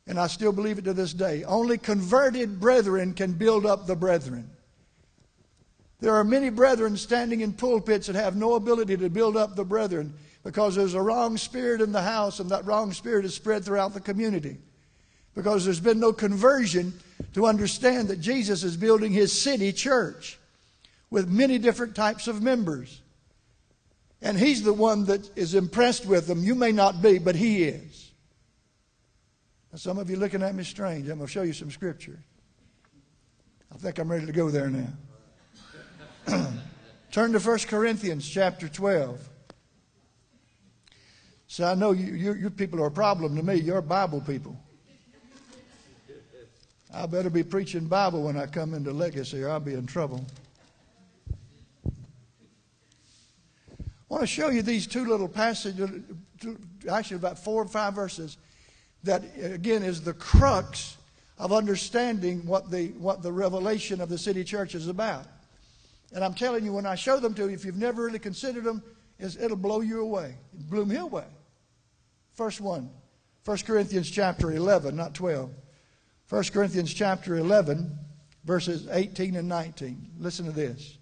[0.07, 1.45] And I still believe it to this day.
[1.45, 4.51] Only converted brethren can build up the brethren.
[6.01, 9.65] There are many brethren standing in pulpits that have no ability to build up the
[9.65, 13.65] brethren because there's a wrong spirit in the house, and that wrong spirit is spread
[13.65, 14.59] throughout the community.
[15.35, 16.93] Because there's been no conversion
[17.35, 20.39] to understand that Jesus is building his city church
[21.11, 23.01] with many different types of members.
[24.21, 26.43] And he's the one that is impressed with them.
[26.43, 28.11] You may not be, but he is.
[29.73, 31.09] Now, some of you looking at me strange.
[31.09, 32.19] I'm going to show you some scripture.
[33.73, 34.89] I think I'm ready to go there now.
[37.11, 39.29] Turn to 1 Corinthians chapter 12.
[41.53, 43.57] So I know you, you, you people are a problem to me.
[43.57, 44.59] You're Bible people.
[46.95, 50.25] I better be preaching Bible when I come into legacy or I'll be in trouble.
[51.87, 51.91] I
[54.09, 55.91] want to show you these two little passages,
[56.91, 58.39] actually about four or five verses
[59.05, 60.97] that again is the crux
[61.39, 65.27] of understanding what the, what the revelation of the city church is about.
[66.15, 68.65] And I'm telling you, when I show them to you, if you've never really considered
[68.65, 68.83] them,
[69.19, 70.35] it'll blow you away.
[70.55, 71.27] It blew me away.
[72.35, 72.91] First one,
[73.45, 75.51] 1 Corinthians chapter 11, not 12.
[76.29, 77.99] 1 Corinthians chapter 11,
[78.45, 80.11] verses 18 and 19.
[80.19, 80.97] Listen to this.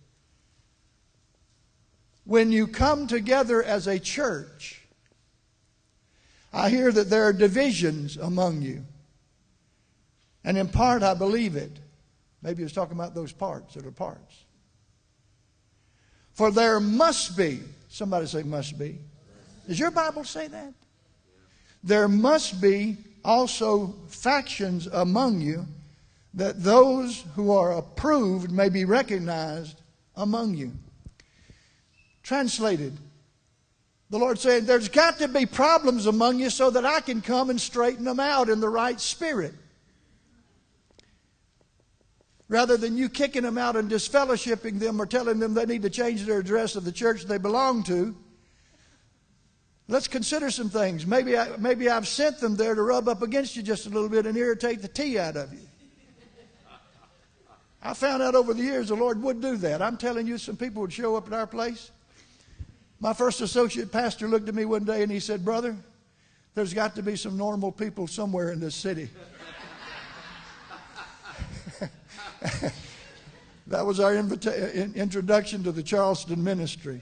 [2.25, 4.83] When you come together as a church,
[6.53, 8.85] I hear that there are divisions among you.
[10.45, 11.79] And in part, I believe it.
[12.43, 14.45] Maybe he was talking about those parts that are parts.
[16.33, 18.99] For there must be Somebody say, must be.
[19.67, 20.73] Does your Bible say that?
[21.83, 25.67] There must be also factions among you
[26.35, 29.81] that those who are approved may be recognized
[30.15, 30.73] among you.
[32.23, 32.97] Translated,
[34.11, 37.51] the Lord said, There's got to be problems among you so that I can come
[37.51, 39.55] and straighten them out in the right spirit.
[42.49, 45.91] Rather than you kicking them out and disfellowshipping them or telling them they need to
[45.91, 48.15] change their address of the church they belong to,
[49.91, 51.07] let's consider some things.
[51.07, 54.09] Maybe, I, maybe I've sent them there to rub up against you just a little
[54.09, 55.59] bit and irritate the tea out of you.
[57.83, 59.83] I found out over the years the Lord would do that.
[59.83, 61.91] I'm telling you, some people would show up at our place.
[63.01, 65.75] My first associate pastor looked at me one day and he said, Brother,
[66.55, 69.09] there's got to be some normal people somewhere in this city.
[73.67, 77.01] that was our invita- introduction to the Charleston ministry.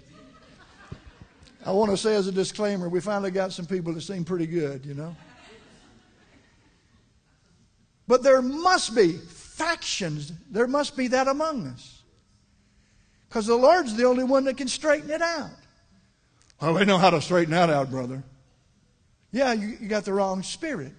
[1.68, 4.46] I want to say as a disclaimer, we finally got some people that seem pretty
[4.46, 5.14] good, you know.
[8.06, 12.00] But there must be factions, there must be that among us.
[13.28, 15.50] Because the Lord's the only one that can straighten it out.
[16.58, 18.22] Well, we know how to straighten that out, brother.
[19.30, 20.94] Yeah, you, you got the wrong spirit.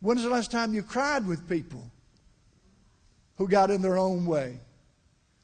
[0.00, 1.84] When's the last time you cried with people
[3.36, 4.58] who got in their own way,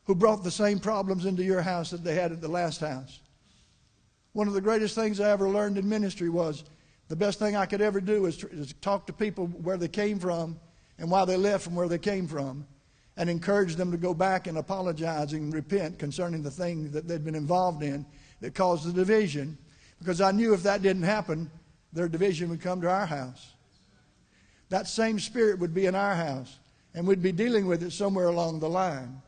[0.05, 3.21] who brought the same problems into your house that they had at the last house?
[4.35, 6.65] One of the greatest things I ever learned in ministry was
[7.09, 10.19] the best thing I could ever do is, is talk to people where they came
[10.19, 10.59] from
[10.99, 12.67] and why they left from where they came from
[13.17, 17.25] and encourage them to go back and apologize and repent concerning the thing that they'd
[17.25, 18.05] been involved in
[18.41, 19.57] that caused the division.
[20.01, 21.49] Because I knew if that didn't happen,
[21.93, 23.53] their division would come to our house.
[24.69, 26.59] That same spirit would be in our house,
[26.93, 29.23] and we'd be dealing with it somewhere along the line.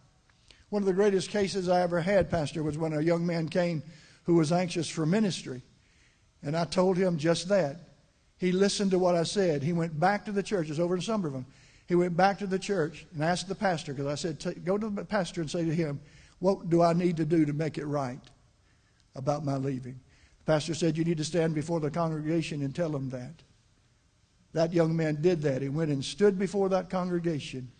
[0.70, 3.84] One of the greatest cases I ever had, Pastor, was when a young man came
[4.26, 5.62] who was anxious for ministry.
[6.42, 7.80] And I told him just that.
[8.38, 9.62] He listened to what I said.
[9.62, 10.70] He went back to the church.
[10.78, 11.46] Over in Somerville.
[11.86, 14.90] He went back to the church and asked the pastor, because I said, go to
[14.90, 16.00] the pastor and say to him,
[16.40, 18.20] What do I need to do to make it right
[19.14, 20.00] about my leaving?
[20.44, 23.34] The pastor said, You need to stand before the congregation and tell them that.
[24.52, 25.62] That young man did that.
[25.62, 27.70] He went and stood before that congregation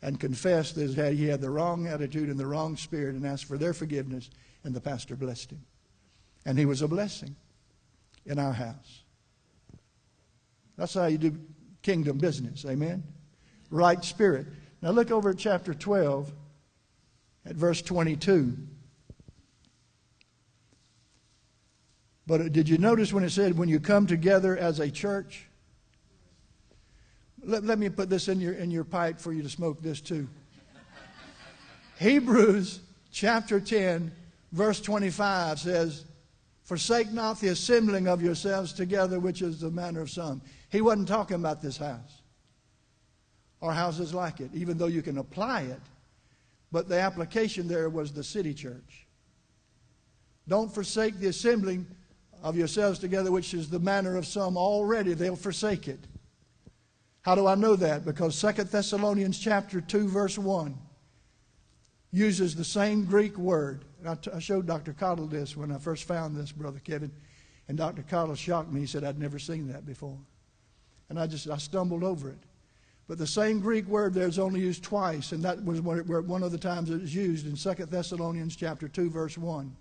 [0.00, 3.58] and confessed that he had the wrong attitude and the wrong spirit and asked for
[3.58, 4.30] their forgiveness,
[4.68, 5.64] and the pastor blessed him.
[6.44, 7.34] And he was a blessing
[8.26, 9.02] in our house.
[10.76, 11.38] That's how you do
[11.80, 12.66] kingdom business.
[12.66, 13.02] Amen?
[13.70, 14.46] Right spirit.
[14.82, 16.30] Now look over at chapter 12
[17.46, 18.58] at verse 22.
[22.26, 25.46] But did you notice when it said, when you come together as a church?
[27.42, 30.02] Let, let me put this in your, in your pipe for you to smoke this
[30.02, 30.28] too.
[31.98, 34.12] Hebrews chapter 10,
[34.52, 36.04] verse 25 says,
[36.64, 40.42] Forsake not the assembling of yourselves together, which is the manner of some.
[40.70, 42.20] He wasn't talking about this house
[43.60, 45.80] or houses like it, even though you can apply it.
[46.70, 49.06] But the application there was the city church.
[50.46, 51.86] Don't forsake the assembling
[52.42, 55.14] of yourselves together, which is the manner of some already.
[55.14, 56.00] They'll forsake it.
[57.22, 58.04] How do I know that?
[58.04, 60.76] Because Second Thessalonians chapter 2, verse 1
[62.10, 63.84] uses the same Greek word.
[64.06, 64.92] I, t- I showed Dr.
[64.92, 67.10] Cottle this when I first found this, Brother Kevin.
[67.68, 68.02] And Dr.
[68.02, 68.80] Cottle shocked me.
[68.80, 70.18] He said, I'd never seen that before
[71.08, 72.38] and I just I stumbled over it.
[73.06, 76.52] But the same Greek word there is only used twice, and that was one of
[76.52, 79.74] the times it was used in 2 Thessalonians chapter 2, verse 1.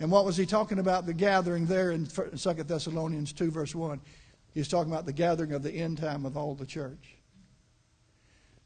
[0.00, 3.98] And what was he talking about the gathering there in 2 Thessalonians 2, verse 1?
[4.52, 7.16] He's talking about the gathering of the end time of all the church.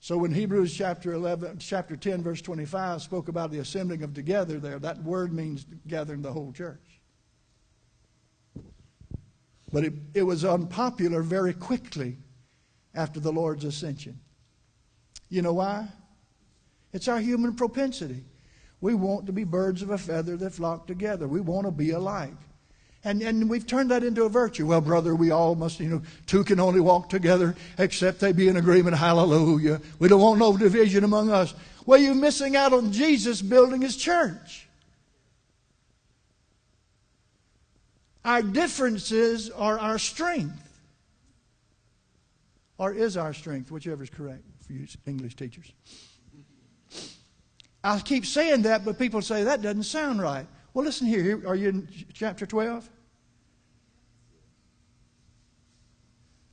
[0.00, 4.58] So when Hebrews chapter 11, chapter 10, verse 25 spoke about the assembling of together
[4.58, 7.00] there, that word means gathering the whole church.
[9.72, 12.16] But it, it was unpopular very quickly
[12.94, 14.20] after the Lord's ascension.
[15.28, 15.88] You know why?
[16.92, 18.24] It's our human propensity.
[18.80, 21.27] We want to be birds of a feather that flock together.
[21.29, 22.37] We want to be alike.
[23.05, 24.67] And, and we've turned that into a virtue.
[24.67, 28.49] Well, brother, we all must, you know, two can only walk together except they be
[28.49, 28.96] in agreement.
[28.96, 29.81] Hallelujah.
[29.99, 31.55] We don't want no division among us.
[31.87, 34.69] Well, you're missing out on Jesus building his church.
[38.25, 40.65] Our differences are our strength.
[42.77, 45.73] Or is our strength, whichever is correct for you English teachers.
[47.83, 50.46] I keep saying that, but people say that doesn't sound right.
[50.79, 51.42] Well, listen here.
[51.44, 52.88] Are you in chapter 12?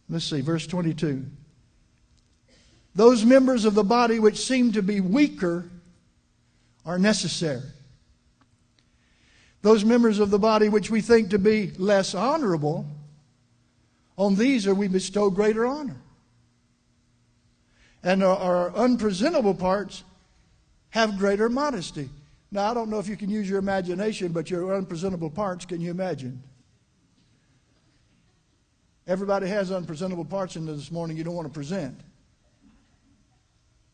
[0.09, 1.28] Let's see, verse 22.
[2.95, 5.69] Those members of the body which seem to be weaker
[6.88, 7.61] are necessary.
[9.61, 12.88] those members of the body which we think to be less honorable,
[14.17, 16.01] on these are we bestow greater honor.
[18.01, 20.03] And our, our unpresentable parts
[20.89, 22.09] have greater modesty.
[22.52, 25.82] Now, I don't know if you can use your imagination, but your unpresentable parts, can
[25.82, 26.41] you imagine?
[29.08, 32.00] Everybody has unpresentable parts in this morning you don't want to present.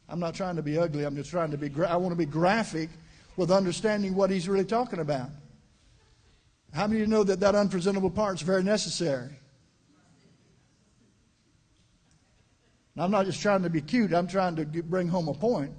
[0.08, 1.06] I'm not trying to be ugly.
[1.06, 2.90] I'm just trying to be, gra- I want to be graphic
[3.38, 5.30] with understanding what he's really talking about.
[6.74, 9.30] How many of you know that that unpresentable part is very necessary?
[12.98, 15.72] I'm not just trying to be cute, I'm trying to get, bring home a point.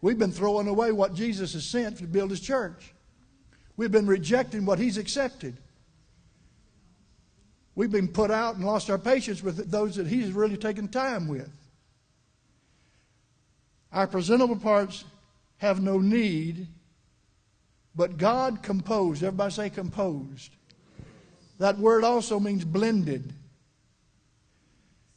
[0.00, 2.92] We've been throwing away what Jesus has sent to build his church.
[3.76, 5.56] We've been rejecting what he's accepted.
[7.74, 11.28] We've been put out and lost our patience with those that he's really taken time
[11.28, 11.50] with.
[13.92, 15.04] Our presentable parts
[15.58, 16.66] have no need,
[17.94, 19.22] but God composed.
[19.22, 20.50] Everybody say composed.
[21.58, 23.32] That word also means blended.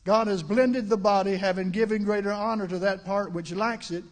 [0.06, 4.04] God has blended the body, having given greater honor to that part which lacks it,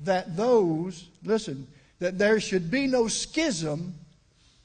[0.00, 1.66] that those, listen,
[1.98, 3.94] that there should be no schism,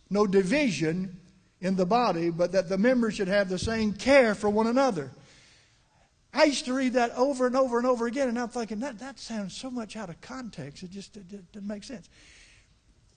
[0.09, 1.15] no division
[1.61, 5.11] in the body, but that the members should have the same care for one another.
[6.33, 8.99] I used to read that over and over and over again, and I'm thinking, that,
[8.99, 10.83] that sounds so much out of context.
[10.83, 12.07] It just didn't make sense.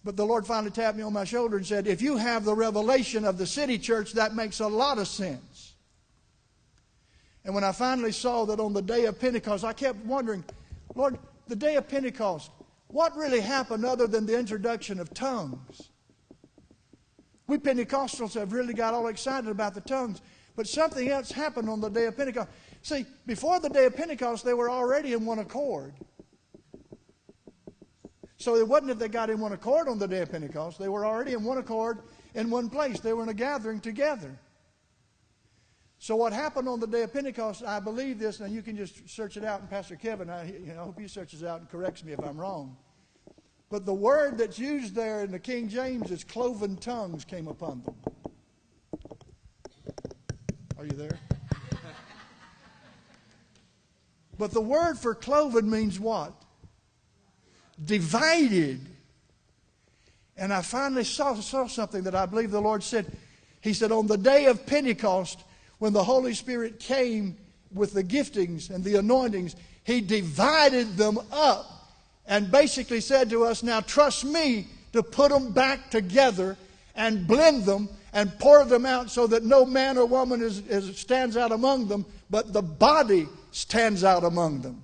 [0.04, 2.54] But the Lord finally tapped me on my shoulder and said, If you have the
[2.54, 5.74] revelation of the city church, that makes a lot of sense.
[7.44, 10.44] And when I finally saw that on the day of Pentecost, I kept wondering,
[10.94, 11.18] Lord,
[11.48, 12.50] the day of Pentecost,
[12.88, 15.90] what really happened other than the introduction of tongues?
[17.46, 20.20] We Pentecostals have really got all excited about the tongues,
[20.56, 22.48] but something else happened on the day of Pentecost.
[22.82, 25.94] See, before the day of Pentecost, they were already in one accord.
[28.36, 30.88] So it wasn't that they got in one accord on the day of Pentecost, they
[30.88, 32.00] were already in one accord
[32.34, 33.00] in one place.
[33.00, 34.38] They were in a gathering together.
[36.02, 39.08] So what happened on the day of Pentecost, I believe this, and you can just
[39.08, 41.70] search it out, and Pastor Kevin, I, you know, I hope he searches out and
[41.70, 42.76] corrects me if I'm wrong.
[43.70, 47.84] But the word that's used there in the King James is cloven tongues came upon
[47.84, 47.94] them.
[50.76, 51.20] Are you there?
[54.36, 56.32] But the word for cloven means what?
[57.84, 58.80] Divided.
[60.36, 63.16] And I finally saw, saw something that I believe the Lord said.
[63.60, 65.44] He said, On the day of Pentecost,
[65.82, 67.36] when the Holy Spirit came
[67.74, 71.90] with the giftings and the anointings, He divided them up
[72.24, 76.56] and basically said to us, Now trust me to put them back together
[76.94, 80.96] and blend them and pour them out so that no man or woman is, is,
[80.96, 84.80] stands out among them, but the body stands out among them.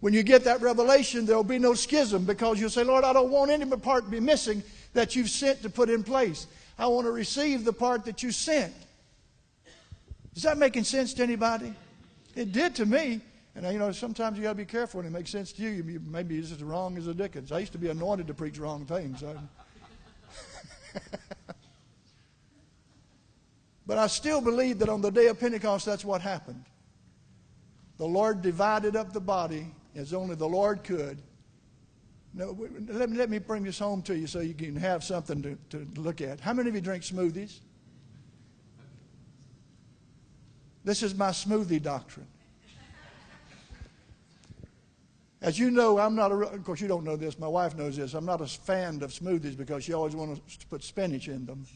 [0.00, 3.12] When you get that revelation, there will be no schism because you'll say, Lord, I
[3.12, 6.48] don't want any part to be missing that you've sent to put in place.
[6.80, 8.74] I want to receive the part that you sent.
[10.36, 11.74] Is that making sense to anybody?
[12.34, 13.22] It did to me.
[13.54, 15.70] And you know, sometimes you got to be careful when it makes sense to you.
[15.70, 17.50] you Maybe it's as wrong as the Dickens.
[17.52, 19.24] I used to be anointed to preach wrong things.
[23.86, 26.62] but I still believe that on the day of Pentecost, that's what happened.
[27.96, 31.22] The Lord divided up the body as only the Lord could.
[32.34, 32.54] No,
[32.88, 35.56] let, me, let me bring this home to you so you can have something to,
[35.70, 36.40] to look at.
[36.40, 37.60] How many of you drink smoothies?
[40.86, 42.28] This is my smoothie doctrine.
[45.42, 47.40] As you know, I'm not a, of course, you don't know this.
[47.40, 48.14] My wife knows this.
[48.14, 51.66] I'm not a fan of smoothies because she always wants to put spinach in them.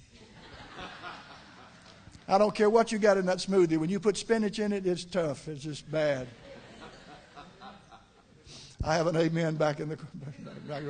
[2.28, 3.78] I don't care what you got in that smoothie.
[3.78, 5.48] When you put spinach in it, it's tough.
[5.48, 6.28] It's just bad.
[8.84, 9.96] I have an amen back in the
[10.68, 10.84] back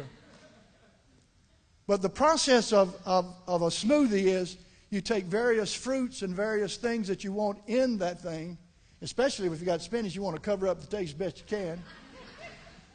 [1.87, 4.59] But the process of, of, of a smoothie is
[4.91, 8.59] you take various fruits and various things that you want in that thing,
[9.03, 11.83] especially if you got spinach, you want to cover up the taste best you can.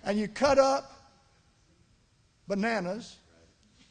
[0.03, 0.91] And you cut up
[2.47, 3.17] bananas,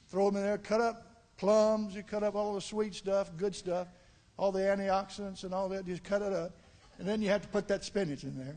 [0.08, 1.06] throw them in there, cut up
[1.38, 3.88] plums, you cut up all the sweet stuff, good stuff
[4.36, 6.52] all the antioxidants and all that, just cut it up.
[6.98, 8.56] And then you have to put that spinach in there.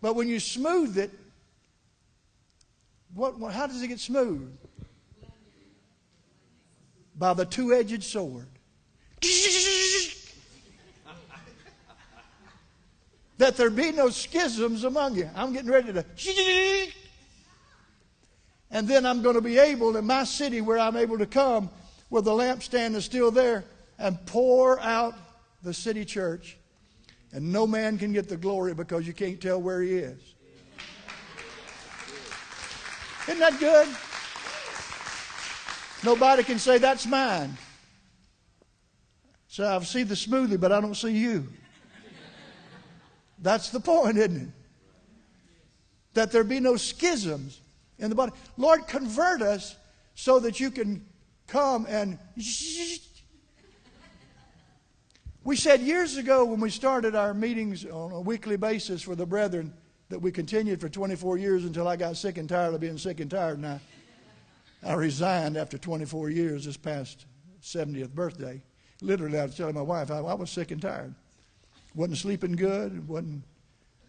[0.00, 1.10] But when you smooth it,
[3.14, 4.50] what, how does it get smooth?
[7.20, 8.46] By the two edged sword.
[13.36, 15.28] that there be no schisms among you.
[15.36, 16.02] I'm getting ready to.
[18.70, 21.68] And then I'm going to be able, in my city where I'm able to come,
[22.08, 23.64] where the lampstand is still there,
[23.98, 25.14] and pour out
[25.62, 26.56] the city church,
[27.34, 30.22] and no man can get the glory because you can't tell where he is.
[33.28, 33.88] Isn't that good?
[36.04, 37.56] Nobody can say, That's mine.
[39.48, 41.48] So I see the smoothie, but I don't see you.
[43.42, 44.48] That's the point, isn't it?
[46.14, 47.60] That there be no schisms
[47.98, 48.32] in the body.
[48.56, 49.76] Lord, convert us
[50.14, 51.04] so that you can
[51.46, 52.18] come and.
[55.42, 59.24] We said years ago when we started our meetings on a weekly basis for the
[59.24, 59.72] brethren
[60.10, 63.20] that we continued for 24 years until I got sick and tired of being sick
[63.20, 63.80] and tired, and
[64.82, 67.26] I, resigned after 24 years this past
[67.62, 68.62] 70th birthday
[69.02, 71.14] literally, I was telling my wife, I, I was sick and tired.
[71.94, 73.06] Wasn't sleeping good.
[73.08, 73.42] Wasn't.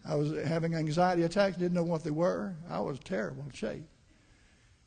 [0.04, 1.56] I was having anxiety attacks.
[1.56, 2.56] Didn't know what they were.
[2.68, 3.84] I was terrible shape.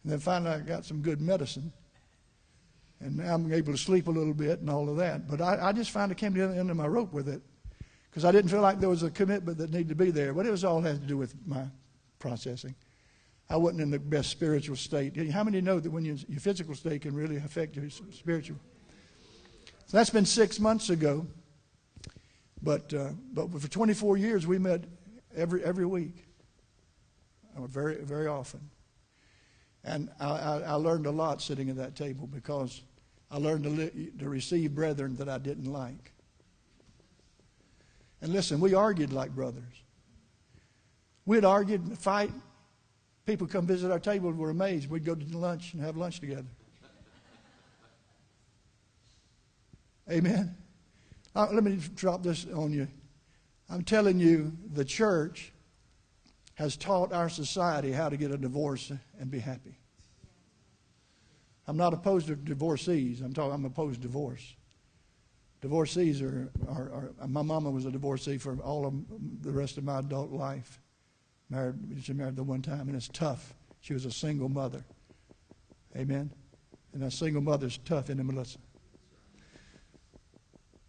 [0.03, 1.73] And then finally, I got some good medicine,
[2.99, 5.27] and now I'm able to sleep a little bit and all of that.
[5.27, 7.41] But I, I just finally came to the end of my rope with it
[8.09, 10.33] because I didn't feel like there was a commitment that needed to be there.
[10.33, 11.65] But it was all had to do with my
[12.19, 12.75] processing.
[13.49, 15.15] I wasn't in the best spiritual state.
[15.31, 18.57] How many know that when you, your physical state can really affect your spiritual?
[19.85, 21.27] So that's been six months ago.
[22.61, 24.85] But, uh, but for 24 years, we met
[25.35, 26.25] every, every week,
[27.55, 28.61] uh, very, very often.
[29.83, 32.81] And I, I, I learned a lot sitting at that table because
[33.29, 36.11] I learned to, li- to receive brethren that I didn't like.
[38.21, 39.83] And listen, we argued like brothers.
[41.27, 42.31] We'd argued and fight.
[43.25, 44.89] People come visit our table and were amazed.
[44.89, 46.45] We'd go to lunch and have lunch together.
[50.09, 50.55] Amen.
[51.35, 52.87] Uh, let me drop this on you.
[53.69, 55.51] I'm telling you, the church
[56.53, 59.77] has taught our society how to get a divorce and be happy.
[61.67, 63.21] I'm not opposed to divorcees.
[63.21, 63.53] I'm talking.
[63.53, 64.55] I'm opposed to divorce.
[65.61, 68.93] Divorcees are, are, are, My mama was a divorcee for all of
[69.41, 70.79] the rest of my adult life.
[71.49, 71.75] Married.
[72.01, 73.53] She married the one time, and it's tough.
[73.81, 74.83] She was a single mother.
[75.95, 76.31] Amen.
[76.93, 78.57] And a single mother's tough, isn't it, Melissa?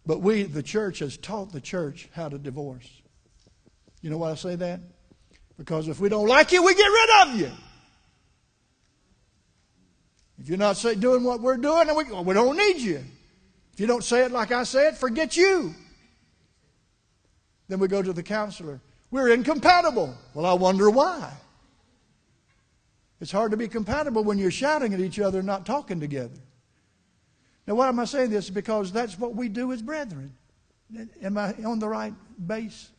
[0.05, 2.89] But we, the church, has taught the church how to divorce.
[4.01, 4.79] You know why I say that?
[5.57, 7.51] Because if we don't like you, we get rid of you.
[10.39, 13.03] If you're not say, doing what we're doing, we, we don't need you.
[13.73, 15.73] If you don't say it like I say it, forget you.
[17.67, 18.79] Then we go to the counselor.
[19.09, 20.15] We're incompatible.
[20.33, 21.31] Well, I wonder why.
[23.19, 26.39] It's hard to be compatible when you're shouting at each other and not talking together.
[27.65, 28.49] Now, why am I saying this?
[28.49, 30.33] Because that's what we do as brethren.
[31.21, 32.13] Am I on the right
[32.45, 32.89] base?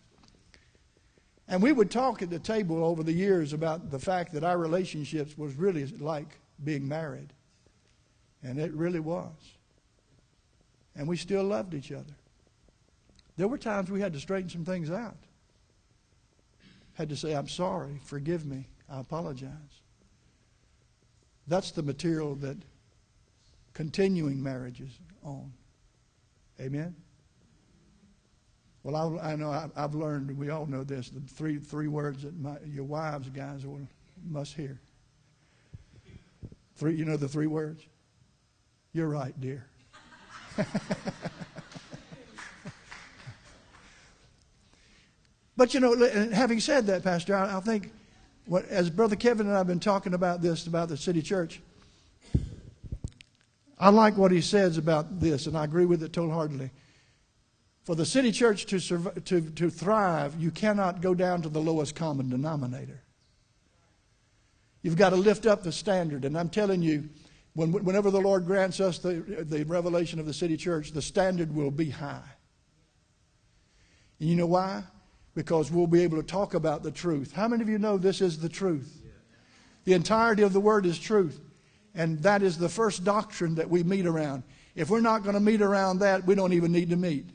[1.47, 4.59] And we would talk at the table over the years about the fact that our
[4.59, 7.33] relationships was really like being married.
[8.43, 9.33] And it really was.
[10.95, 12.15] And we still loved each other.
[13.37, 15.17] There were times we had to straighten some things out.
[16.99, 19.53] Had to say, I'm sorry, forgive me, I apologize.
[21.47, 22.57] That's the material that
[23.73, 24.91] continuing marriages
[25.23, 25.53] on.
[26.61, 26.97] Amen?
[28.83, 32.25] Well, I, I know I, have learned, we all know this, the three, three words
[32.25, 33.87] that my, your wives, guys, will,
[34.29, 34.81] must hear.
[36.75, 37.81] Three, you know the three words?
[38.93, 39.69] You're right, dear.
[45.59, 47.91] but you know, having said that, Pastor, I, I think
[48.47, 51.61] what, as Brother Kevin and I have been talking about this, about the city church,
[53.77, 56.71] I like what he says about this, and I agree with it wholeheartedly.
[57.83, 58.79] For the city church to,
[59.25, 63.03] to, to thrive, you cannot go down to the lowest common denominator.
[64.83, 66.25] You've got to lift up the standard.
[66.25, 67.09] And I'm telling you,
[67.55, 69.15] when, whenever the Lord grants us the,
[69.49, 72.31] the revelation of the city church, the standard will be high.
[74.21, 74.85] And you know why?
[75.39, 77.33] Because we'll be able to talk about the truth.
[77.33, 79.01] How many of you know this is the truth?
[79.85, 81.41] The entirety of the word is truth.
[81.95, 84.43] And that is the first doctrine that we meet around.
[84.75, 87.31] If we're not going to meet around that, we don't even need to meet.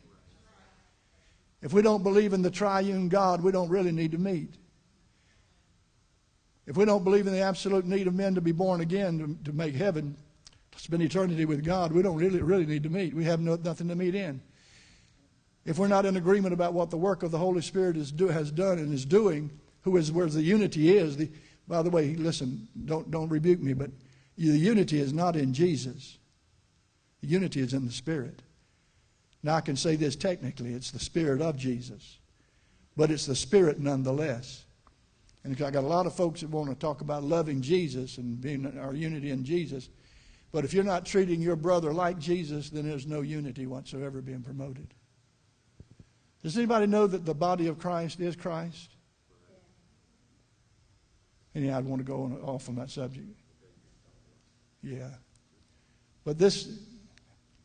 [1.61, 4.55] If we don't believe in the triune God, we don't really need to meet.
[6.67, 9.49] If we don't believe in the absolute need of men to be born again to,
[9.49, 10.17] to make heaven,
[10.73, 13.13] to spend eternity with God, we don't really, really need to meet.
[13.13, 14.41] We have no, nothing to meet in.
[15.65, 18.27] If we're not in agreement about what the work of the Holy Spirit is do,
[18.27, 19.49] has done and is doing,
[19.81, 21.15] who is where the unity is.
[21.17, 21.29] The,
[21.67, 23.91] by the way, listen, don't, don't rebuke me, but
[24.37, 26.17] the unity is not in Jesus.
[27.21, 28.41] The unity is in the Spirit.
[29.41, 32.19] Now, I can say this technically it's the Spirit of Jesus,
[32.97, 34.65] but it's the Spirit nonetheless.
[35.45, 38.39] And I got a lot of folks that want to talk about loving Jesus and
[38.39, 39.89] being our unity in Jesus.
[40.53, 44.41] But if you're not treating your brother like Jesus, then there's no unity whatsoever being
[44.41, 44.93] promoted.
[46.43, 48.89] Does anybody know that the body of Christ is Christ?
[51.55, 53.27] Anyhow, I'd want to go on, off on that subject.
[54.81, 55.09] Yeah.
[56.25, 56.67] But this,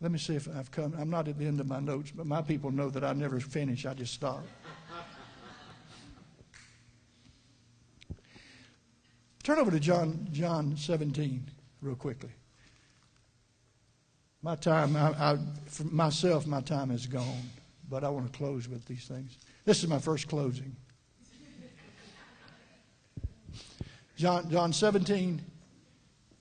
[0.01, 0.95] let me see if I've come.
[0.99, 3.41] I'm not at the end of my notes, but my people know that I never
[3.41, 3.85] finish.
[3.85, 4.45] I just stop.
[9.43, 11.43] Turn over to John, John 17
[11.81, 12.31] real quickly.
[14.43, 17.51] My time, I, I, for myself, my time is gone,
[17.89, 19.39] but I want to close with these things.
[19.64, 20.76] This is my first closing.
[24.16, 25.41] John, John 17,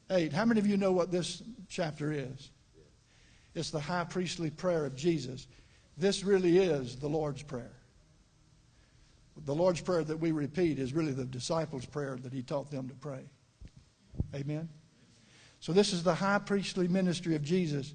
[0.10, 0.34] 8.
[0.34, 2.50] How many of you know what this chapter is?
[3.54, 5.48] It's the high priestly prayer of Jesus.
[5.98, 7.74] This really is the Lord's Prayer.
[9.45, 12.89] The Lord's Prayer that we repeat is really the disciples' prayer that he taught them
[12.89, 13.30] to pray.
[14.34, 14.70] Amen?
[15.60, 17.93] So, this is the high priestly ministry of Jesus.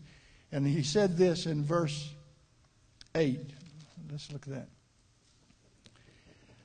[0.52, 2.10] And he said this in verse
[3.14, 3.40] 8.
[4.10, 4.68] Let's look at that.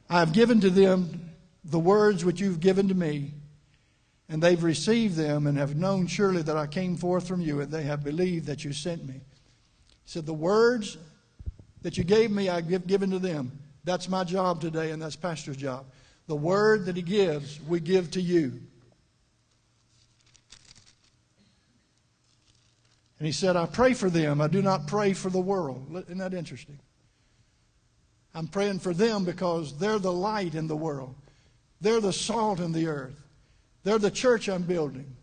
[0.09, 1.31] I have given to them
[1.63, 3.33] the words which you've given to me,
[4.29, 7.71] and they've received them and have known surely that I came forth from you, and
[7.71, 9.15] they have believed that you sent me.
[9.15, 9.21] He
[10.05, 10.97] said, The words
[11.81, 13.51] that you gave me, I've given to them.
[13.83, 15.85] That's my job today, and that's Pastor's job.
[16.27, 18.59] The word that he gives, we give to you.
[23.19, 24.41] And he said, I pray for them.
[24.41, 26.03] I do not pray for the world.
[26.07, 26.79] Isn't that interesting?
[28.35, 31.15] I'm praying for them because they're the light in the world.
[31.81, 33.15] They're the salt in the earth.
[33.83, 35.15] They're the church I'm building.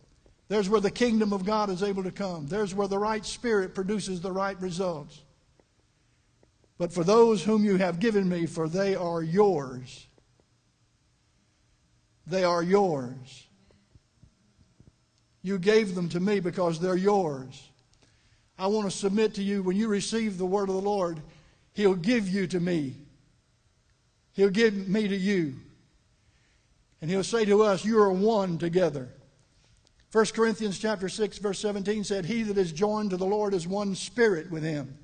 [0.49, 2.47] There's where the kingdom of God is able to come.
[2.47, 5.23] There's where the right spirit produces the right results.
[6.77, 10.07] But for those whom you have given me, for they are yours.
[12.27, 13.47] They are yours.
[15.43, 17.71] You gave them to me because they're yours.
[18.59, 21.21] I want to submit to you when you receive the word of the Lord,
[21.75, 22.97] He'll give you to me.
[24.33, 25.55] He'll give me to you.
[27.01, 29.09] And he'll say to us, You are one together.
[30.13, 33.67] 1 Corinthians chapter 6, verse 17 said, He that is joined to the Lord is
[33.67, 34.97] one spirit with him.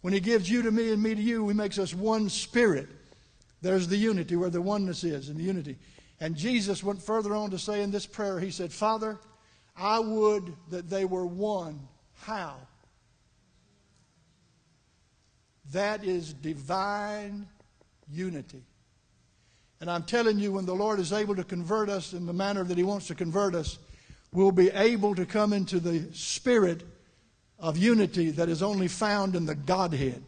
[0.00, 2.88] When he gives you to me and me to you, he makes us one spirit.
[3.60, 5.76] There's the unity where the oneness is, and the unity.
[6.20, 9.18] And Jesus went further on to say in this prayer, He said, Father,
[9.76, 11.80] I would that they were one.
[12.22, 12.56] How?
[15.72, 17.46] That is divine
[18.10, 18.62] unity.
[19.80, 22.64] And I'm telling you, when the Lord is able to convert us in the manner
[22.64, 23.78] that He wants to convert us,
[24.32, 26.82] we'll be able to come into the spirit
[27.58, 30.22] of unity that is only found in the Godhead.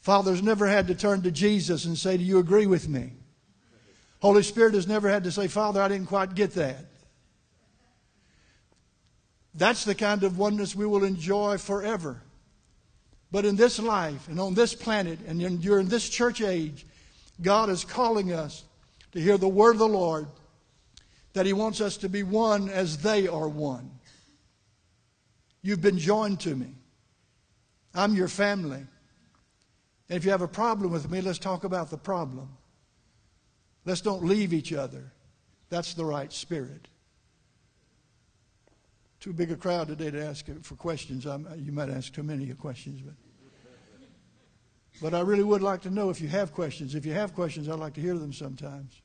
[0.00, 3.12] Father's never had to turn to Jesus and say, Do you agree with me?
[4.20, 6.76] Holy Spirit has never had to say, Father, I didn't quite get that.
[9.54, 12.22] That's the kind of oneness we will enjoy forever.
[13.30, 16.86] But in this life and on this planet and in, during this church age,
[17.40, 18.64] God is calling us
[19.12, 20.26] to hear the word of the Lord
[21.32, 23.90] that He wants us to be one as they are one.
[25.62, 26.74] You've been joined to me.
[27.94, 28.84] I'm your family.
[30.08, 32.50] And if you have a problem with me, let's talk about the problem.
[33.84, 35.12] Let's don't leave each other.
[35.70, 36.88] That's the right spirit.
[39.22, 41.26] Too big a crowd today to ask for questions.
[41.26, 43.14] I'm, you might ask too many questions, but.
[45.00, 46.96] But I really would like to know if you have questions.
[46.96, 49.00] If you have questions, I'd like to hear them sometimes.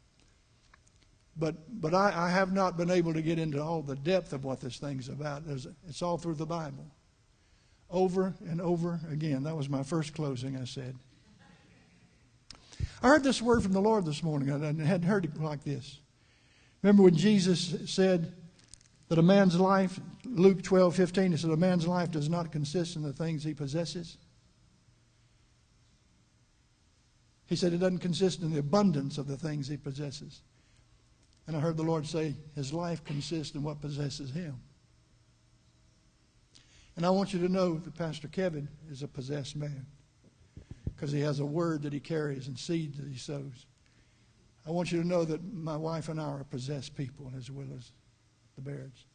[1.38, 4.43] But, but I, I have not been able to get into all the depth of
[4.43, 5.45] what this thing's about.
[5.45, 6.88] There's, it's all through the Bible.
[7.91, 9.43] Over and over again.
[9.43, 10.95] That was my first closing, I said.
[13.03, 14.51] I heard this word from the Lord this morning.
[14.51, 15.99] I hadn't heard it like this.
[16.82, 18.34] Remember when Jesus said
[19.10, 22.95] that a man's life, Luke 12, 15, he said, a man's life does not consist
[22.95, 24.18] in the things he possesses?
[27.45, 30.41] He said it doesn't consist in the abundance of the things he possesses.
[31.47, 34.60] And I heard the Lord say his life consists in what possesses him.
[36.97, 39.86] And I want you to know that Pastor Kevin is a possessed man
[40.93, 43.66] because he has a word that he carries and seed that he sows.
[44.66, 47.68] I want you to know that my wife and I are possessed people as well
[47.78, 47.91] as
[48.58, 49.05] the Bairds.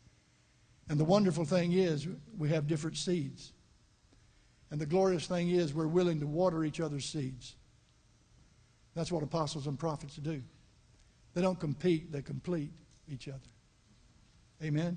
[0.89, 3.53] And the wonderful thing is we have different seeds.
[4.71, 7.57] And the glorious thing is we're willing to water each other's seeds.
[8.95, 10.43] That's what apostles and prophets do.
[11.35, 12.73] They don't compete, they complete
[13.09, 13.39] each other.
[14.63, 14.97] Amen?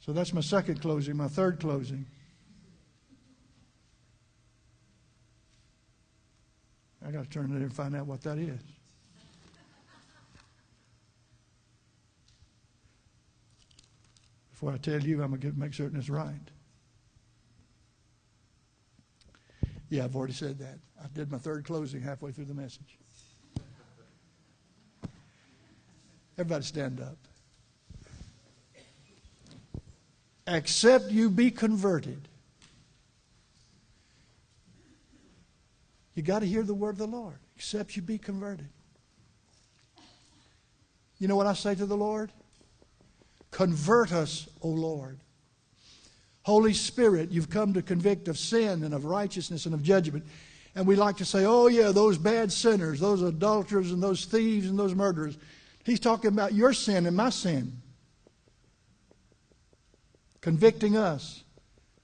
[0.00, 1.16] So that's my second closing.
[1.16, 2.06] My third closing.
[7.06, 8.60] I got to turn there and find out what that is.
[14.60, 16.34] Before I tell you, I'm going to make certain it's right.
[19.88, 20.78] Yeah, I've already said that.
[21.02, 22.98] I did my third closing halfway through the message.
[26.36, 27.16] Everybody stand up.
[30.46, 32.28] except you be converted.
[36.14, 38.68] You got to hear the word of the Lord, except you be converted.
[41.18, 42.30] You know what I say to the Lord?
[43.50, 45.18] Convert us, O Lord.
[46.42, 50.24] Holy Spirit, you've come to convict of sin and of righteousness and of judgment.
[50.74, 54.68] And we like to say, oh, yeah, those bad sinners, those adulterers and those thieves
[54.68, 55.36] and those murderers.
[55.84, 57.72] He's talking about your sin and my sin.
[60.40, 61.42] Convicting us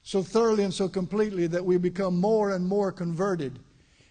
[0.03, 3.59] so thoroughly and so completely that we become more and more converted.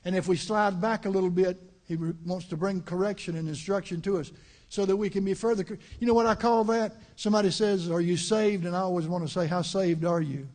[0.03, 1.57] And if we slide back a little bit,
[1.88, 4.31] he wants to bring correction and instruction to us
[4.70, 5.66] so that we can be further.
[5.99, 6.95] You know what I call that?
[7.16, 8.66] Somebody says, Are you saved?
[8.66, 10.47] And I always want to say, How saved are you?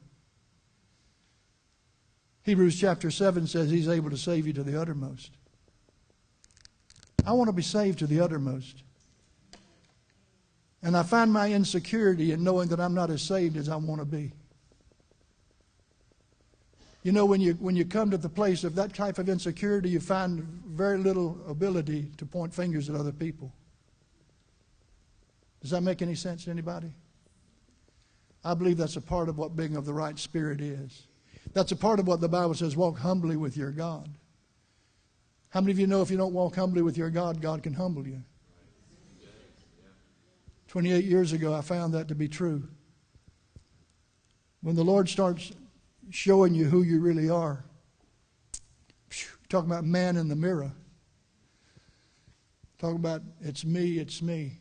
[2.42, 5.30] Hebrews chapter 7 says He's able to save you to the uttermost.
[7.26, 8.82] I want to be saved to the uttermost.
[10.82, 14.00] And I find my insecurity in knowing that I'm not as saved as I want
[14.00, 14.32] to be.
[17.02, 19.88] You know, when you, when you come to the place of that type of insecurity,
[19.88, 23.52] you find very little ability to point fingers at other people.
[25.60, 26.92] Does that make any sense to anybody?
[28.44, 31.06] I believe that's a part of what being of the right spirit is.
[31.52, 34.08] That's a part of what the Bible says walk humbly with your God.
[35.50, 37.74] How many of you know if you don't walk humbly with your God, God can
[37.74, 38.22] humble you?
[40.68, 42.62] 28 years ago, I found that to be true.
[44.62, 45.50] When the Lord starts
[46.10, 47.64] showing you who you really are,
[49.48, 50.70] talking about man in the mirror,
[52.78, 54.59] talking about it's me, it's me.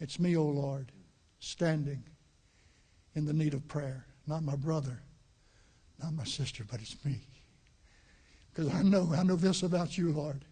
[0.00, 0.90] It's me, O Lord,
[1.38, 2.02] standing
[3.14, 4.06] in the need of prayer.
[4.26, 5.02] Not my brother,
[6.02, 7.20] not my sister, but it's me.
[8.52, 10.44] Because I know, I know this about you, Lord.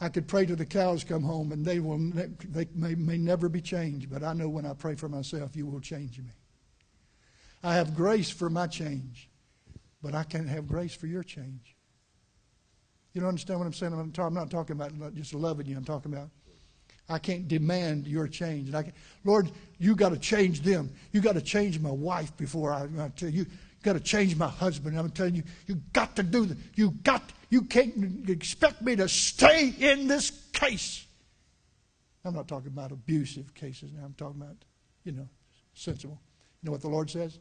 [0.00, 3.48] I could pray till the cows come home and they will they may, may never
[3.48, 6.32] be changed, but I know when I pray for myself, you will change me.
[7.62, 9.30] I have grace for my change,
[10.02, 11.76] but I can't have grace for your change.
[13.12, 14.12] You don't understand what I'm saying?
[14.18, 15.76] I'm not talking about just loving you.
[15.76, 16.30] I'm talking about
[17.08, 18.68] I can't demand your change.
[18.68, 18.92] And I can,
[19.24, 20.90] Lord, you got to change them.
[21.12, 23.42] You got to change my wife before I, I tell you.
[23.42, 23.46] You
[23.82, 24.98] got to change my husband.
[24.98, 26.58] I'm telling you, you got to do that.
[26.74, 27.22] You got.
[27.50, 31.06] You can't expect me to stay in this case.
[32.24, 34.04] I'm not talking about abusive cases now.
[34.04, 34.56] I'm talking about,
[35.04, 35.28] you know,
[35.74, 36.18] sensible.
[36.62, 37.38] You know what the Lord says?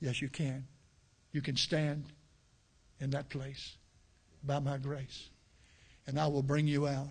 [0.00, 0.64] Yes, you can.
[1.32, 2.04] You can stand
[3.00, 3.76] in that place
[4.44, 5.30] by my grace,
[6.06, 7.10] and I will bring you out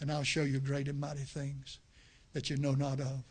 [0.00, 1.78] and I'll show you great and mighty things
[2.32, 3.24] that you know not of.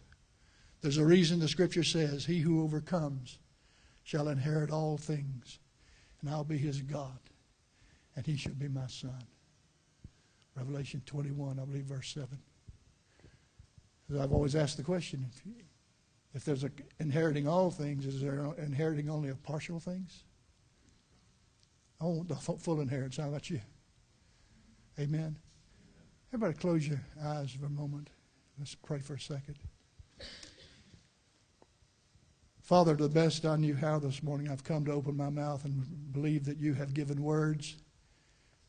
[0.81, 3.39] There's a reason the scripture says, He who overcomes
[4.03, 5.59] shall inherit all things,
[6.21, 7.19] and I'll be his God,
[8.15, 9.23] and he shall be my son.
[10.55, 12.37] Revelation 21, I believe, verse 7.
[14.19, 15.41] I've always asked the question if,
[16.33, 20.23] if there's a inheriting all things, is there inheriting only of partial things?
[21.99, 23.17] I want the full inheritance.
[23.17, 23.59] How about you?
[24.99, 25.37] Amen.
[26.33, 28.09] Everybody close your eyes for a moment.
[28.59, 29.55] Let's pray for a second.
[32.61, 35.63] Father, to the best I knew how this morning, I've come to open my mouth
[35.63, 37.77] and believe that you have given words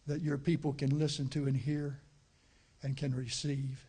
[0.06, 1.98] that your people can listen to and hear
[2.84, 3.84] and can receive.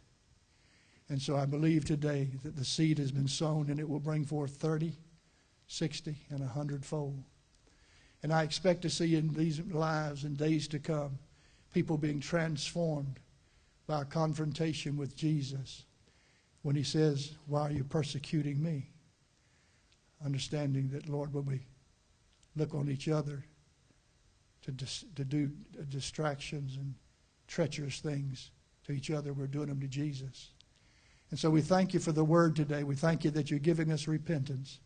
[1.07, 4.25] And so I believe today that the seed has been sown and it will bring
[4.25, 4.93] forth 30,
[5.67, 7.23] 60, and 100 fold.
[8.23, 11.19] And I expect to see in these lives and days to come
[11.71, 13.19] people being transformed
[13.89, 15.85] by a confrontation with Jesus
[16.61, 18.91] when he says, Why are you persecuting me?
[20.23, 21.65] Understanding that, Lord, when we
[22.55, 23.43] look on each other
[24.61, 26.93] to, dis- to do uh, distractions and
[27.47, 28.51] treacherous things
[28.85, 30.51] to each other, we're doing them to Jesus.
[31.31, 32.83] And so we thank you for the word today.
[32.83, 34.81] We thank you that you're giving us repentance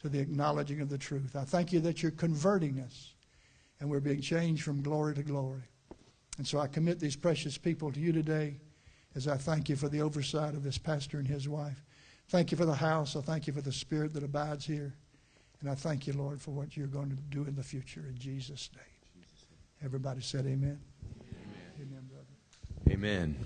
[0.00, 1.34] to the acknowledging of the truth.
[1.34, 3.14] I thank you that you're converting us
[3.80, 5.62] and we're being changed from glory to glory.
[6.38, 8.56] And so I commit these precious people to you today
[9.14, 11.84] as I thank you for the oversight of this pastor and his wife.
[12.28, 13.16] Thank you for the house.
[13.16, 14.94] I thank you for the spirit that abides here.
[15.60, 18.18] And I thank you, Lord, for what you're going to do in the future in
[18.18, 19.24] Jesus' name.
[19.84, 20.80] Everybody said amen.
[21.20, 21.80] Amen.
[21.80, 22.90] Amen, brother.
[22.90, 23.36] Amen.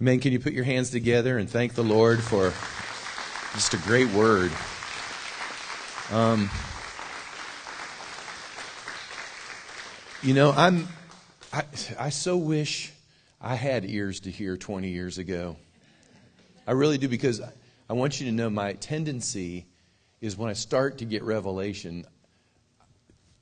[0.00, 0.20] Amen.
[0.20, 2.52] Can you put your hands together and thank the Lord for
[3.54, 4.50] just a great word?
[6.10, 6.50] Um,
[10.22, 10.88] you know, I'm
[11.52, 11.64] I,
[11.98, 12.92] I so wish
[13.38, 15.56] I had ears to hear 20 years ago.
[16.66, 17.42] I really do because
[17.90, 19.66] I want you to know my tendency
[20.22, 22.06] is when I start to get revelation,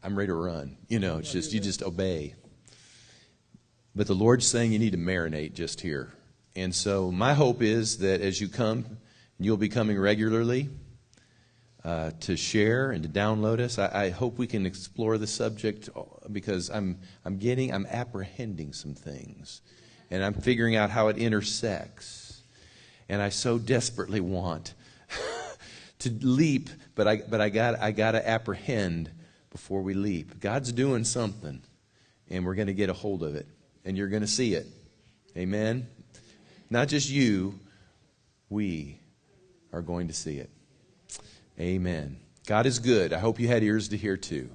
[0.03, 0.77] I'm ready to run.
[0.89, 2.35] You know, it's just, you just obey.
[3.95, 6.13] But the Lord's saying you need to marinate just here.
[6.57, 8.99] And so my hope is that as you come,
[9.39, 10.69] you'll be coming regularly,
[11.85, 13.79] uh, to share and to download us.
[13.79, 18.73] I, I hope we can explore the subject uh, because I'm, I'm getting, I'm apprehending
[18.73, 19.63] some things.
[20.11, 22.43] And I'm figuring out how it intersects.
[23.09, 24.75] And I so desperately want
[26.01, 29.11] to leap, but I, but I got, I got to apprehend
[29.51, 30.41] before we leap.
[30.41, 31.63] God's doing something,
[32.29, 33.47] and we're going to get a hold of it,
[33.85, 34.67] and you're going to see it.
[35.37, 35.87] Amen?
[36.69, 37.59] Not just you,
[38.49, 39.01] we
[39.73, 40.51] are going to see it.
[41.61, 42.19] Amen.
[42.47, 43.13] God is good.
[43.13, 44.49] I hope you had ears to hear too.